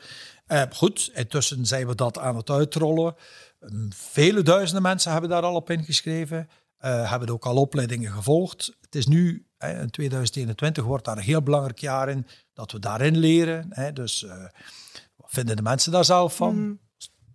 [0.73, 3.15] Goed, intussen zijn we dat aan het uitrollen.
[3.59, 6.49] Um, vele duizenden mensen hebben daar al op ingeschreven.
[6.77, 8.77] Hebben ook al opleidingen gevolgd.
[8.81, 13.17] Het is nu, in 2021 wordt daar een heel belangrijk jaar in, dat we daarin
[13.17, 13.67] leren.
[13.69, 13.93] Hè.
[13.93, 14.31] Dus uh,
[15.15, 16.55] wat vinden de mensen daar zelf van?
[16.55, 16.79] Mm.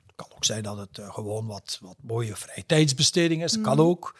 [0.07, 3.57] Het kan ook zijn dat het gewoon wat, wat mooie vrije tijdsbesteding is.
[3.57, 3.63] Mm.
[3.63, 4.19] Kan ook.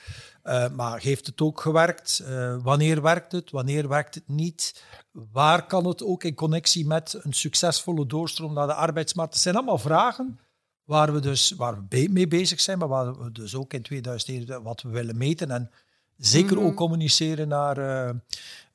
[0.73, 2.23] maar heeft het ook gewerkt?
[2.63, 3.51] wanneer werkt het?
[3.51, 4.85] Wanneer werkt het niet?
[5.33, 9.33] Waar kan het ook in connectie met een succesvolle doorstroom naar de arbeidsmarkt?
[9.33, 10.39] Het zijn allemaal vragen
[10.87, 14.65] waar we dus waar we mee bezig zijn, maar waar we dus ook in 2021
[14.65, 15.71] wat we willen meten en
[16.17, 16.75] zeker ook mhm.
[16.75, 18.11] communiceren naar, uh,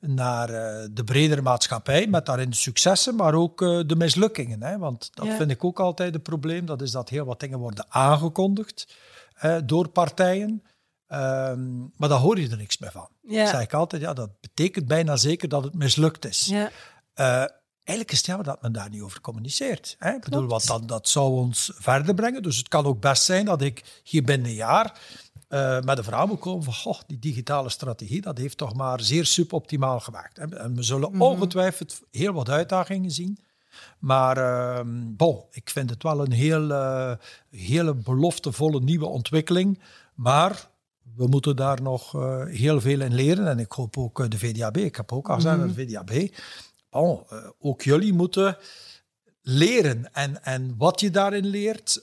[0.00, 4.62] naar uh, de bredere maatschappij, met daarin de successen, maar ook uh, de mislukkingen.
[4.62, 4.78] Hè?
[4.78, 5.36] Want dat ja.
[5.36, 8.96] vind ik ook altijd een probleem, dat is dat heel wat dingen worden aangekondigd
[9.64, 10.62] door partijen.
[11.08, 13.08] Um, maar daar hoor je er niks meer van.
[13.20, 13.42] Ja.
[13.42, 16.46] Dat zeg ik altijd, ja, dat betekent bijna zeker dat het mislukt is.
[16.46, 16.70] Ja.
[17.84, 19.96] Eigenlijk is het jammer dat men daar niet over communiceert.
[19.98, 20.12] Hè?
[20.14, 22.42] Ik bedoel, wat dan, dat zou ons verder brengen.
[22.42, 25.00] Dus het kan ook best zijn dat ik hier binnen een jaar
[25.52, 29.00] uh, met een verhaal moet komen van goh, die digitale strategie, dat heeft toch maar
[29.00, 30.38] zeer suboptimaal gemaakt.
[30.38, 31.22] En we zullen mm -hmm.
[31.22, 33.38] ongetwijfeld heel wat uitdagingen zien.
[33.98, 34.80] Maar uh,
[35.16, 37.12] bon, ik vind het wel een heel, uh,
[37.50, 39.80] hele beloftevolle nieuwe ontwikkeling.
[40.14, 40.70] Maar
[41.16, 43.46] we moeten daar nog uh, heel veel in leren.
[43.46, 44.76] En ik hoop ook de VDAB.
[44.76, 45.74] Ik heb ook al gezegd mm -hmm.
[45.74, 46.10] de VDAB.
[46.10, 47.18] Uh,
[47.60, 48.56] ook jullie moeten
[49.42, 50.12] leren.
[50.12, 52.02] En, en wat je daarin leert,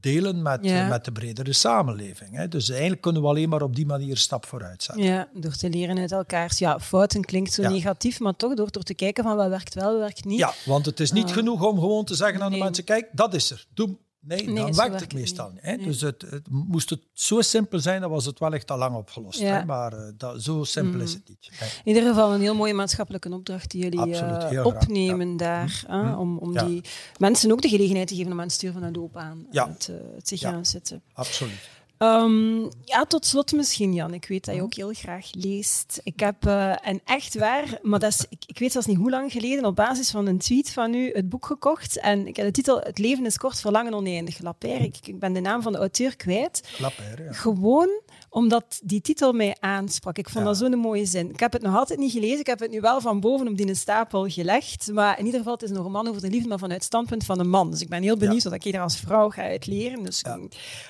[0.00, 0.88] delen met, ja.
[0.88, 2.36] met de bredere samenleving.
[2.36, 2.48] Hè.
[2.48, 5.04] Dus eigenlijk kunnen we alleen maar op die manier stap vooruit zetten.
[5.04, 7.68] Ja, door te leren uit elkaars ja, fouten klinkt zo ja.
[7.68, 10.38] negatief, maar toch door, door te kijken van wat werkt wel, wat werkt niet.
[10.38, 12.58] Ja, want het is niet genoeg om gewoon te zeggen aan nee.
[12.58, 13.66] de mensen, kijk, dat is er.
[13.74, 13.96] Doe,
[14.26, 15.62] Nee, nee dan werkt het meestal niet.
[15.62, 15.76] Hè?
[15.76, 15.86] Nee.
[15.86, 18.96] Dus het, het, moest het zo simpel zijn, dan was het wel echt al lang
[18.96, 19.38] opgelost.
[19.38, 19.58] Ja.
[19.58, 19.64] Hè?
[19.64, 21.00] Maar uh, dat, zo simpel mm.
[21.00, 21.48] is het niet.
[21.52, 21.66] Hè?
[21.66, 25.36] In ieder geval een heel mooie maatschappelijke opdracht die jullie Absoluut, uh, opnemen ja.
[25.36, 25.84] daar.
[25.88, 26.04] Mm.
[26.04, 26.82] Uh, om om die
[27.18, 29.90] mensen ook de gelegenheid te geven om aan het stuur van een doop aan het,
[30.14, 31.02] het zich gaan zitten.
[31.12, 31.68] Absoluut.
[32.04, 34.14] Um, ja, tot slot misschien, Jan.
[34.14, 36.00] Ik weet dat je ook heel graag leest.
[36.02, 39.10] Ik heb uh, een echt waar, maar dat is, ik, ik, weet zelfs niet hoe
[39.10, 41.98] lang geleden, op basis van een tweet van u het boek gekocht.
[41.98, 44.42] En ik heb de titel Het leven is kort, verlangen oneindig.
[44.42, 44.80] Lapper.
[44.80, 46.68] Ik, ik ben de naam van de auteur kwijt.
[46.78, 47.32] Lapper, ja.
[47.32, 47.88] Gewoon
[48.34, 50.18] omdat die titel mij aansprak.
[50.18, 51.30] Ik vond dat zo'n mooie zin.
[51.30, 52.38] Ik heb het nog altijd niet gelezen.
[52.38, 54.92] Ik heb het nu wel van boven op die stapel gelegd.
[54.92, 57.24] Maar in ieder geval, het is een roman over de liefde, maar vanuit het standpunt
[57.24, 57.70] van een man.
[57.70, 60.04] Dus ik ben heel benieuwd wat ik hier als vrouw ga uitleren.
[60.04, 60.24] Dus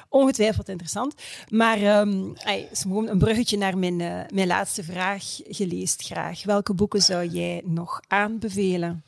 [0.09, 1.15] ongetwijfeld interessant.
[1.49, 2.33] Maar um,
[2.73, 5.25] gewoon een bruggetje naar mijn, uh, mijn laatste vraag.
[5.49, 6.45] Geleest graag.
[6.45, 9.05] Welke boeken zou jij nog aanbevelen?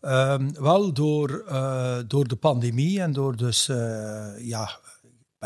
[0.00, 3.76] Um, wel, door, uh, door de pandemie en door dus uh,
[4.38, 4.70] ja,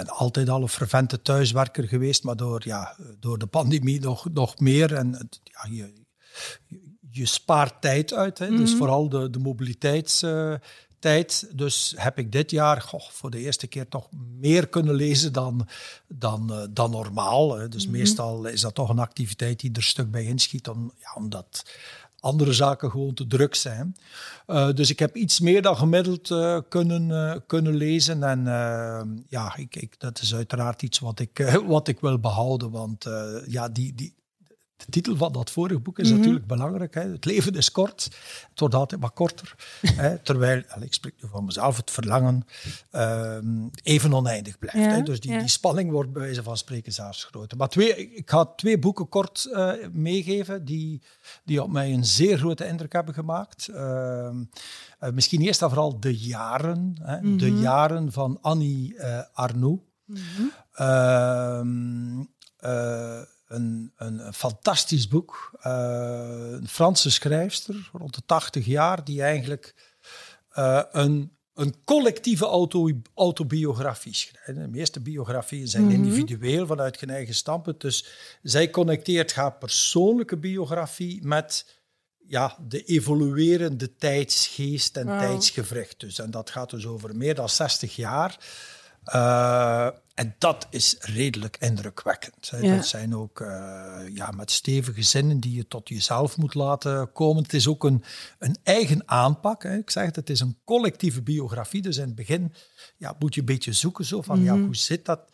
[0.04, 4.58] ben altijd al een fervente thuiswerker geweest, maar door, ja, door de pandemie nog, nog
[4.58, 4.94] meer.
[4.94, 5.92] En ja, je,
[7.10, 8.48] je spaart tijd uit, hè.
[8.48, 8.78] dus mhm.
[8.78, 11.48] vooral de, de mobiliteitstijd.
[11.52, 14.08] dus heb ik dit jaar goh, voor de eerste keer toch
[14.38, 15.68] meer kunnen lezen dan,
[16.08, 17.58] dan, uh, dan normaal.
[17.58, 17.68] Hè.
[17.68, 21.12] Dus mm meestal is dat toch een activiteit die er stuk bij inschiet, om, ja,
[21.14, 21.64] omdat
[22.20, 23.96] andere zaken gewoon te druk zijn.
[24.46, 28.22] Uh, dus ik heb iets meer dan gemiddeld uh, kunnen, uh, kunnen lezen.
[28.22, 28.44] En
[29.28, 32.70] ja, ik, ik, dat is uiteraard iets wat ik, wat ik wil behouden.
[32.70, 33.06] Want
[33.46, 34.14] ja, die, die,
[34.84, 36.18] de titel van dat vorige boek is mhm.
[36.18, 36.94] natuurlijk belangrijk.
[36.94, 37.00] Hè.
[37.00, 38.04] Het leven is kort,
[38.50, 39.54] het wordt altijd maar korter.
[39.80, 42.44] hè, terwijl, ik spreek nu van mezelf, het verlangen
[42.92, 43.38] uh,
[43.82, 44.92] even oneindig blijft.
[44.92, 45.02] hè.
[45.02, 47.56] Dus die, die spanning wordt bij wijze van spreken zelfs groter.
[47.56, 51.02] Maar twee, ik ga twee boeken kort uh, meegeven die,
[51.44, 53.68] die op mij een zeer grote indruk hebben gemaakt.
[53.70, 54.30] Uh,
[55.12, 56.96] misschien eerst en vooral De Jaren.
[57.02, 57.16] Hè.
[57.16, 57.38] Mm -hmm.
[57.38, 58.96] De Jaren van Annie
[59.32, 59.82] Arnoux.
[60.04, 60.58] Mm -hmm
[63.50, 65.50] een, een, fantastisch boek.
[65.66, 65.72] Uh,
[66.50, 69.74] een Franse schrijfster, rond de 80 jaar, die eigenlijk
[70.58, 74.60] uh, een, een collectieve auto, autobiografie schrijft.
[74.60, 76.04] De meeste biografieën zijn mm -hmm.
[76.04, 77.80] individueel vanuit hun eigen standpunt.
[77.80, 78.06] Dus
[78.42, 81.78] zij connecteert haar persoonlijke biografie met
[82.26, 85.90] ja, de evoluerende tijdsgeest en wow.
[85.96, 88.38] Dus, en dat gaat dus over meer dan 60 jaar.
[89.04, 89.88] Uh,
[90.20, 92.52] en dat is redelijk indrukwekkend.
[92.60, 92.76] Ja.
[92.76, 93.48] Dat zijn ook uh,
[94.14, 97.42] ja, met stevige zinnen die je tot jezelf moet laten komen.
[97.42, 98.04] Het is ook een,
[98.38, 99.62] een eigen aanpak.
[99.62, 99.76] Hè.
[99.76, 101.82] Ik zeg het, het is een collectieve biografie.
[101.82, 102.52] Dus in het begin
[102.96, 104.50] ja, moet je een beetje zoeken zo van, mm -hmm.
[104.50, 104.66] ja, mhm.
[104.66, 105.30] hoe zit dat?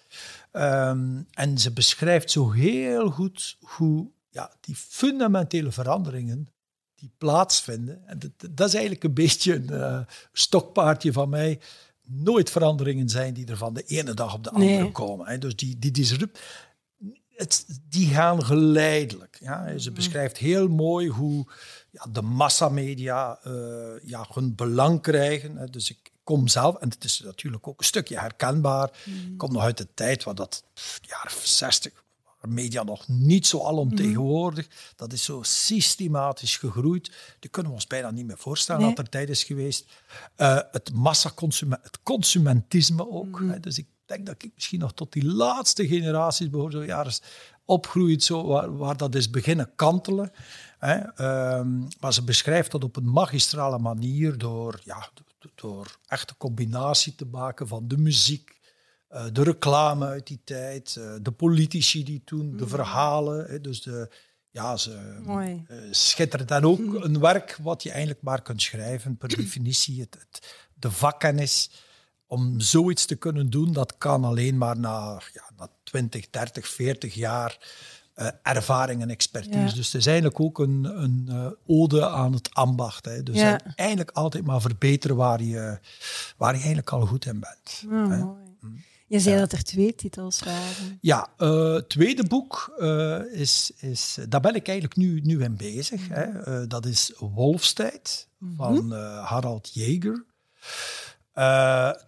[0.52, 6.48] Um, en ze beschrijft zo heel goed hoe ja, die fundamentele veranderingen
[6.94, 8.06] die plaatsvinden.
[8.06, 10.00] En dat, dat is eigenlijk een beetje een uh,
[10.32, 11.60] stokpaardje van mij
[12.06, 14.92] nooit veranderingen zijn die er van de ene dag op de andere nee.
[14.92, 15.26] komen.
[15.26, 15.38] Hè.
[15.38, 16.40] Dus die, die disrupt,
[17.36, 19.36] het, die gaan geleidelijk.
[19.40, 19.78] Ja.
[19.78, 19.94] Ze mm.
[19.94, 21.46] beschrijft heel mooi hoe
[21.90, 23.52] ja, de massamedia uh,
[24.02, 25.56] ja, hun belang krijgen.
[25.56, 25.66] Hè.
[25.66, 29.32] Dus ik kom zelf, en het is natuurlijk ook een stukje herkenbaar, mm.
[29.32, 30.64] ik kom nog uit de tijd waar dat
[31.00, 32.04] jaren 60,
[32.46, 34.66] media nog niet zo alomtegenwoordig.
[34.66, 34.72] Mm.
[34.96, 37.10] Dat is zo systematisch gegroeid.
[37.38, 38.94] Die kunnen we ons bijna niet meer voorstellen nee.
[38.94, 39.86] dat er tijd is geweest.
[40.36, 43.40] Uh, het massaconsument, het consumentisme ook.
[43.40, 43.50] Mm.
[43.50, 43.60] Hè.
[43.60, 47.12] Dus ik denk dat ik misschien nog tot die laatste generaties behoor, zo jaren
[47.64, 50.32] opgroeit, zo, waar, waar, dat is beginnen kantelen.
[50.78, 50.96] Hè.
[51.58, 55.08] Um, maar ze beschrijft dat op een magistrale manier door, ja,
[55.54, 58.56] door echt een combinatie te maken van de muziek,
[59.12, 62.68] uh, de reclame uit die tijd, uh, de politici die toen, de mm.
[62.68, 63.46] verhalen.
[63.46, 64.10] Hè, dus de,
[64.50, 66.50] ja, ze uh, schittert.
[66.50, 70.00] En ook een werk wat je eigenlijk maar kunt schrijven, per definitie.
[70.00, 71.70] Het, het, de vakkennis
[72.26, 77.14] om zoiets te kunnen doen, dat kan alleen maar na, ja, na 20, 30, 40
[77.14, 77.58] jaar
[78.16, 79.58] uh, ervaring en expertise.
[79.58, 79.72] Ja.
[79.72, 83.04] Dus het is eigenlijk ook een, een uh, ode aan het ambacht.
[83.04, 83.22] Hè.
[83.22, 83.60] Dus ja.
[83.74, 85.78] eigenlijk altijd maar verbeteren waar je,
[86.36, 87.82] waar je eigenlijk al goed in bent.
[87.86, 88.45] Oh, mooi.
[89.08, 90.98] Je zei dat er twee titels waren.
[91.00, 95.56] Ja, uh, het tweede boek uh, is, is, daar ben ik eigenlijk nu, nu in
[95.56, 96.08] bezig.
[96.08, 96.60] Hè.
[96.60, 98.56] Uh, dat is Wolfstijd mm -hmm.
[98.56, 98.92] van
[99.24, 100.24] Harald Jäger.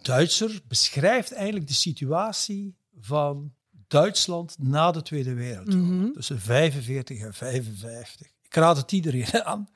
[0.01, 3.53] Duitser beschrijft eigenlijk de situatie van
[3.87, 5.87] Duitsland na de Tweede Wereldoorlog.
[5.87, 6.13] Mm -hmm.
[6.13, 8.27] Tussen 45 en 55.
[8.43, 9.69] Ik raad het iedereen aan.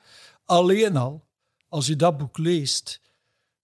[0.44, 1.24] Alleen al,
[1.68, 3.00] als je dat boek leest,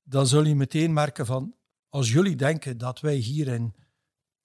[0.03, 1.55] dan zul je meteen merken van
[1.91, 3.75] als jullie denken dat wij hier in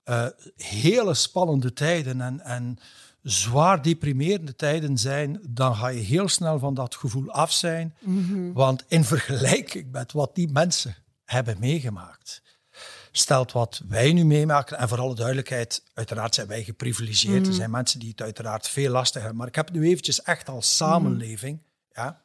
[0.09, 2.77] uh, hele spannende tijden en, en
[3.21, 7.95] zwaar deprimerende tijden zijn, dan ga je heel snel van dat gevoel af zijn.
[7.99, 8.53] Mm -hmm.
[8.53, 12.41] Want in vergelijking met wat die mensen hebben meegemaakt,
[13.11, 17.41] stelt wat wij nu meemaken, en voor alle duidelijkheid, uiteraard zijn wij geprivilegeerd.
[17.41, 17.47] Mm.
[17.47, 19.37] Er zijn mensen die het uiteraard veel lastiger hebben.
[19.37, 21.57] Maar ik heb het nu eventjes echt als samenleving.
[21.57, 21.63] Mm
[21.95, 22.21] ja,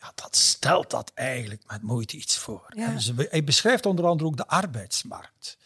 [0.00, 2.66] ja, dat stelt dat eigenlijk met moeite iets voor.
[2.68, 2.92] Ja.
[2.92, 5.58] Dus hij beschrijft onder andere ook de arbeidsmarkt.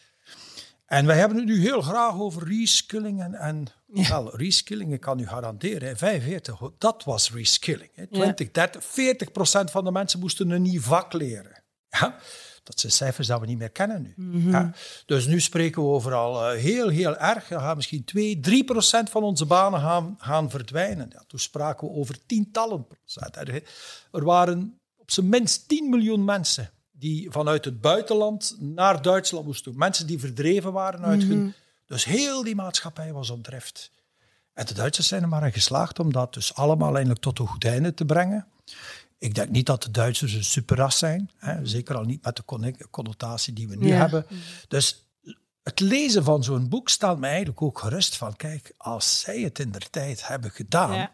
[0.86, 3.22] En wij hebben het nu heel graag over reskilling.
[3.22, 4.08] En, en ja.
[4.08, 7.90] wel, reskilling, ik kan u garanderen, 45, dat was reskilling.
[7.94, 8.06] Hè.
[8.06, 11.62] 20, 30, 40 procent van de mensen moesten een nieuw vak leren.
[11.88, 12.18] Ja?
[12.62, 14.14] Dat zijn cijfers dat we niet meer kennen nu.
[14.16, 14.50] Mhm.
[14.50, 14.72] ja.
[15.06, 17.50] Dus nu spreken we overal uh, heel, heel erg.
[17.50, 21.08] Er gaan misschien 2, 3 procent van onze banen gaan, gaan verdwijnen.
[21.12, 23.36] Ja, toen spraken we over tientallen procent.
[24.12, 29.76] Er waren op zijn minst 10 miljoen mensen die vanuit het buitenland naar Duitsland moesten.
[29.76, 31.38] Mensen die verdreven waren uit hun...
[31.38, 31.50] Mhm.
[31.86, 33.92] Dus heel die maatschappij was op drift.
[34.52, 37.46] En de Duitsers zijn er maar in geslaagd om dat dus allemaal eindelijk tot een
[37.46, 38.46] goed einde te brengen.
[39.22, 41.30] Ik denk niet dat de Duitsers een superras zijn.
[41.36, 41.66] Hè?
[41.66, 44.26] Zeker al niet met de connotatie die we nu hebben.
[44.68, 45.06] Dus
[45.62, 49.58] het lezen van zo'n boek staat me eigenlijk ook gerust van, kijk, als zij het
[49.58, 51.10] in der tijd hebben gedaan,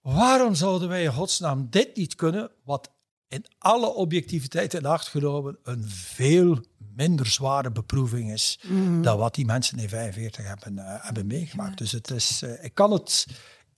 [0.00, 2.90] waarom zouden wij in godsnaam dit niet kunnen, wat
[3.28, 6.58] in alle objectiviteit in acht genomen een veel
[6.94, 9.02] minder zware beproeving is mm.
[9.02, 11.78] dan wat die mensen in 45 hebben, uh, hebben meegemaakt.
[11.78, 13.26] Dus het is, uh, ik kan het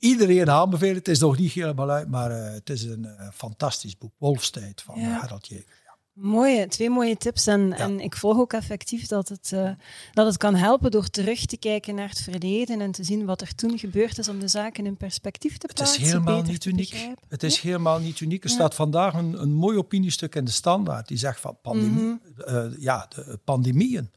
[0.04, 0.94] iedereen aanbevelen.
[0.94, 4.12] Het is nog niet helemaal uit, maar uh, het is een fantastisch boek.
[4.18, 5.18] Wolfstijd van ja.
[5.18, 5.48] Harald.
[6.14, 7.46] Mooie, twee mooie tips.
[7.46, 9.70] En, en ik volg ook effectief dat het, uh,
[10.12, 13.40] dat het kan helpen door terug te kijken naar het verleden en te zien wat
[13.40, 15.96] er toen gebeurd is om de zaken in perspectief te plaatsen.
[15.96, 17.08] Het is helemaal niet uniek.
[17.28, 18.44] Het is helemaal niet uniek.
[18.44, 22.20] Er staat vandaag een, een mooi opiniestuk in de Standaard die zegt van pandemie, mm
[22.36, 22.54] -hmm.
[22.54, 24.10] uh, ja, de pandemieën.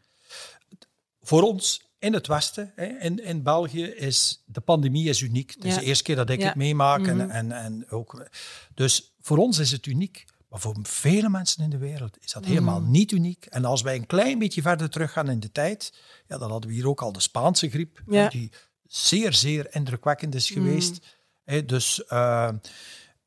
[1.22, 5.54] Voor ons in het Westen, hè, in, in België, is de pandemie is uniek.
[5.54, 7.00] Het is de eerste keer dat ik het meemaak.
[7.00, 7.20] Mm -hmm.
[7.20, 8.28] en, en, en ook,
[8.74, 10.26] dus voor ons is het uniek.
[10.50, 12.92] Maar voor vele mensen in de wereld is dat helemaal mm.
[12.92, 13.46] niet uniek.
[13.46, 15.94] En als wij een klein beetje verder teruggaan in de tijd,
[16.28, 18.52] ja, dan hadden we hier ook al de Spaanse griep, die
[18.84, 20.64] zeer, zeer indrukwekkend is mm.
[20.64, 21.00] geweest.
[21.66, 22.50] dus uh,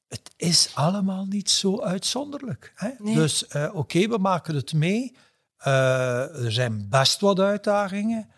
[0.09, 2.72] het is allemaal niet zo uitzonderlijk.
[2.74, 2.90] Hè?
[2.98, 3.14] Nee.
[3.14, 5.16] Dus uh, oké, okay, we maken het mee.
[5.66, 8.30] Uh, er zijn best wat uitdagingen.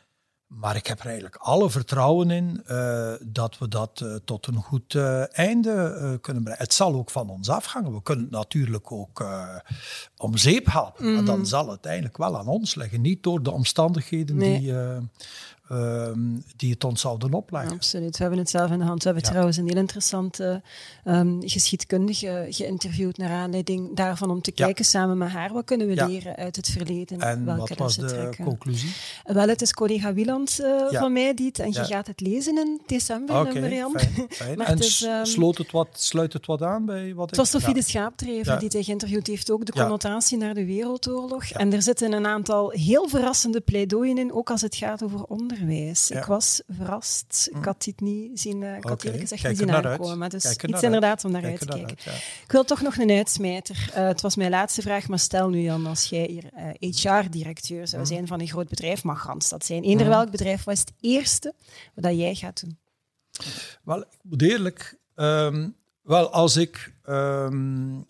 [0.59, 4.63] Maar ik heb er eigenlijk alle vertrouwen in uh, dat we dat uh, tot een
[4.63, 6.63] goed uh, einde kunnen brengen.
[6.63, 7.95] Het zal ook van ons afhangen.
[7.95, 9.27] We kunnen het natuurlijk ook
[10.17, 11.07] om zeep helpen.
[11.07, 11.15] Mm.
[11.15, 13.01] Maar dan zal het eigenlijk wel aan ons liggen.
[13.01, 14.61] Niet door de omstandigheden nee.
[14.61, 14.75] die
[15.73, 17.73] um, die het ons zouden opleggen.
[17.73, 19.03] Absoluut, we hebben het zelf in de hand.
[19.03, 20.63] We hebben trouwens een heel interessante
[21.05, 25.95] um, geschiedkundige geïnterviewd naar aanleiding daarvan om te kijken samen met haar wat kunnen we
[25.95, 26.07] ja.
[26.07, 27.21] leren uit het verleden.
[27.21, 28.45] En welke wat was de trekken.
[28.45, 28.91] conclusie?
[29.25, 32.59] Wel, het is collega Wieland uh, van mij die het, en je gaat het lezen
[32.59, 33.99] in december, okay, Marianne.
[33.99, 34.61] Fijn, fijn.
[34.61, 37.51] en het is, um, sloot het wat, sluit het wat aan bij wat Het was
[37.51, 41.51] Sophie de Schaapdrever die hij geïnterviewd heeft, ook de connotatie naar de Wereldoorlog.
[41.51, 45.61] En er zitten een aantal heel verrassende pleidooien in, ook als het gaat over onderwijs.
[46.09, 47.49] Ik was verrast.
[47.51, 47.65] Ik hm.
[47.65, 49.19] had dit niet zien, uh, ik had okay.
[49.19, 50.19] gezegd niet zien aankomen.
[50.19, 51.89] Maar dus iets inderdaad om naar uit te kijken.
[51.89, 52.13] Uit, ja.
[52.45, 53.77] Ik wil toch nog een uitsmijter.
[53.89, 57.25] Uh, het was mijn laatste vraag, maar stel nu Jan, als jij hier uh, eh,
[57.25, 58.09] HR-directeur zou hm.
[58.09, 59.83] zijn van een groot bedrijf, mag Randstad zijn.
[59.83, 60.13] Eender hm.
[60.13, 61.55] welk bedrijf, wat is het eerste
[61.95, 62.79] wat jij gaat doen?
[63.83, 64.99] Wel, ik moet eerlijk...
[65.15, 66.95] Um, wel, als ik...
[67.09, 68.07] Um,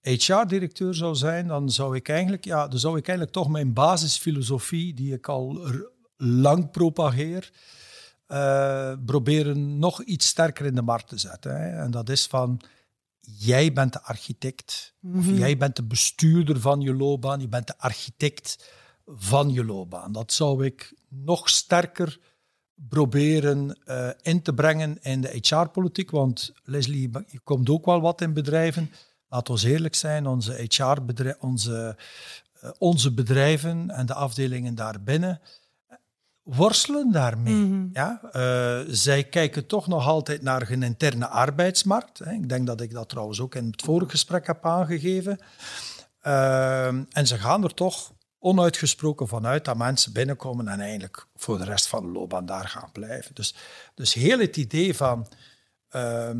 [0.00, 4.94] HR-directeur zou zijn, dan zou ik eigenlijk, ja, dan zou ik eigenlijk toch mijn basisfilosofie,
[4.94, 5.60] die ik al
[6.22, 7.52] lang propageer,
[8.28, 11.60] uh, proberen nog iets sterker in de markt te zetten.
[11.60, 11.82] Hè.
[11.82, 12.60] En dat is van,
[13.20, 15.20] jij bent de architect, mm -hmm.
[15.20, 15.38] of mhm.
[15.38, 18.72] jij bent de bestuurder van je loopbaan, je bent de architect
[19.06, 20.12] van je loopbaan.
[20.12, 22.18] Dat zou ik nog sterker
[22.88, 28.20] proberen uh, in te brengen in de HR-politiek, want Leslie, je komt ook wel wat
[28.20, 28.90] in bedrijven.
[29.28, 31.96] Laat ons eerlijk zijn, onze HR-bedrijven, onze,
[32.64, 35.40] uh, onze bedrijven en de afdelingen daarbinnen,
[36.54, 37.54] worstelen daarmee.
[37.54, 37.86] Mhm.
[37.92, 38.20] ja?
[38.22, 42.18] Uh, zij kijken toch nog altijd naar hun interne arbeidsmarkt.
[42.18, 42.32] Hè.
[42.32, 45.38] Ik denk dat ik dat trouwens ook in het vorige gesprek heb aangegeven.
[46.22, 51.64] Uh, en ze gaan er toch onuitgesproken vanuit dat mensen binnenkomen en eigenlijk voor de
[51.64, 53.34] rest van de loopbaan daar gaan blijven.
[53.34, 53.54] Dus,
[53.94, 55.26] dus heel het idee van
[55.90, 56.30] uh,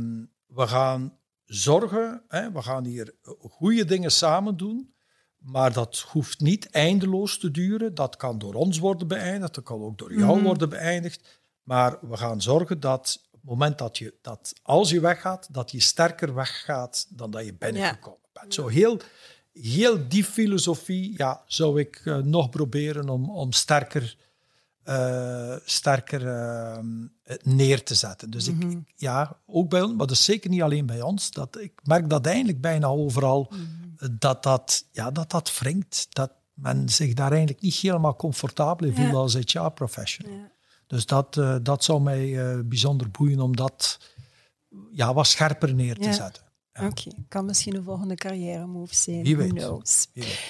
[0.47, 4.95] we gaan zorgen, hè, we gaan hier goede dingen samen doen.
[5.41, 7.95] Maar dat hoeft niet eindeloos te duren.
[7.95, 10.45] Dat kan door ons worden beëindigd, dat kan ook door jou mhm.
[10.45, 11.41] worden beëindigd.
[11.63, 15.71] Maar we gaan zorgen dat op het moment dat je, dat als je weggaat, dat
[15.71, 18.41] je sterker weggaat dan dat je binnengekomen ja.
[18.41, 18.55] bent.
[18.55, 19.01] Zo heel,
[19.53, 24.17] heel die filosofie ja, zou ik uh, nog proberen om, om sterker,
[24.85, 26.79] uh, sterker uh,
[27.43, 28.31] neer te zetten.
[28.31, 28.79] Dus ik, mhm.
[28.97, 31.31] ja, ook bij ons, maar dat is zeker niet alleen bij ons.
[31.31, 33.51] Dat, ik merk dat eigenlijk bijna overal.
[33.51, 33.79] Mm
[34.19, 36.07] dat dat, ja, dat dat wringt.
[36.11, 40.33] Dat men zich daar eigenlijk niet helemaal comfortabel in voelt als HR-professional.
[40.33, 40.51] Ja.
[40.87, 43.99] Dus dat, uh, dat zou mij bijzonder boeien om dat
[44.93, 46.43] ja, wat scherper neer te zetten.
[46.75, 47.13] Oké, okay.
[47.29, 49.23] kan misschien een volgende carrière move zijn.
[49.23, 49.53] Wie weet.
[49.53, 50.41] Wie weet.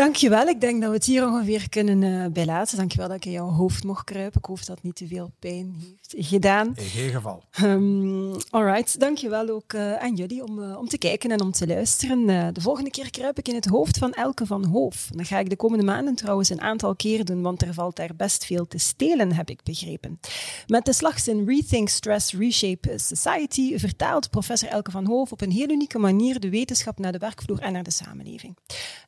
[0.00, 0.46] Dankjewel.
[0.46, 2.76] Ik denk dat we het hier ongeveer kunnen uh, bij laten.
[2.76, 4.40] Dankjewel dat ik in jouw hoofd mocht kruipen.
[4.40, 6.72] Ik hoop dat het niet te veel pijn heeft gedaan.
[6.74, 7.42] In geen geval.
[7.62, 9.00] Um, alright.
[9.00, 12.54] Dankjewel ook uh, aan jullie om, uh, om te kijken en om te luisteren.
[12.54, 15.08] de volgende keer kruip ik in het hoofd van Elke van Hoof.
[15.10, 18.16] Dat ga ik de komende maanden trouwens een aantal keer doen, want er valt daar
[18.16, 20.20] best veel te stelen, heb ik begrepen.
[20.66, 25.70] Met de slagzin Rethink Stress Reshape Society vertaalt professor Elke van Hoof op een heel
[25.70, 28.56] unieke manier de wetenschap naar de werkvloer en naar de samenleving.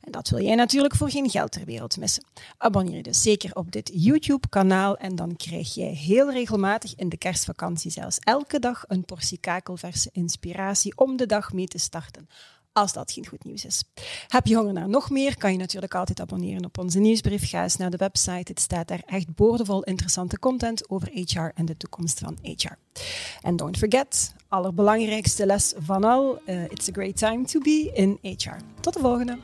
[0.01, 0.55] En dat wil jij
[0.91, 2.25] voor geen geld ter wereld missen.
[2.57, 7.17] Abonneer je dus zeker op dit YouTube-kanaal en dan krijg jij heel regelmatig in de
[7.17, 12.27] kerstvakantie zelfs elke dag een portie kakelverse inspiratie om de dag mee te starten
[12.73, 13.83] als dat geen goed nieuws is.
[14.27, 17.49] Heb je honger naar nog meer, kan je natuurlijk altijd abonneren op onze nieuwsbrief.
[17.49, 18.51] Ga eens naar de website.
[18.51, 22.73] Het staat daar echt boordevol interessante content over HR en de toekomst van HR.
[23.41, 28.19] En don't forget, allerbelangrijkste les van al, uh, it's a great time to be in
[28.21, 28.57] HR.
[28.79, 29.37] Tot de volgende!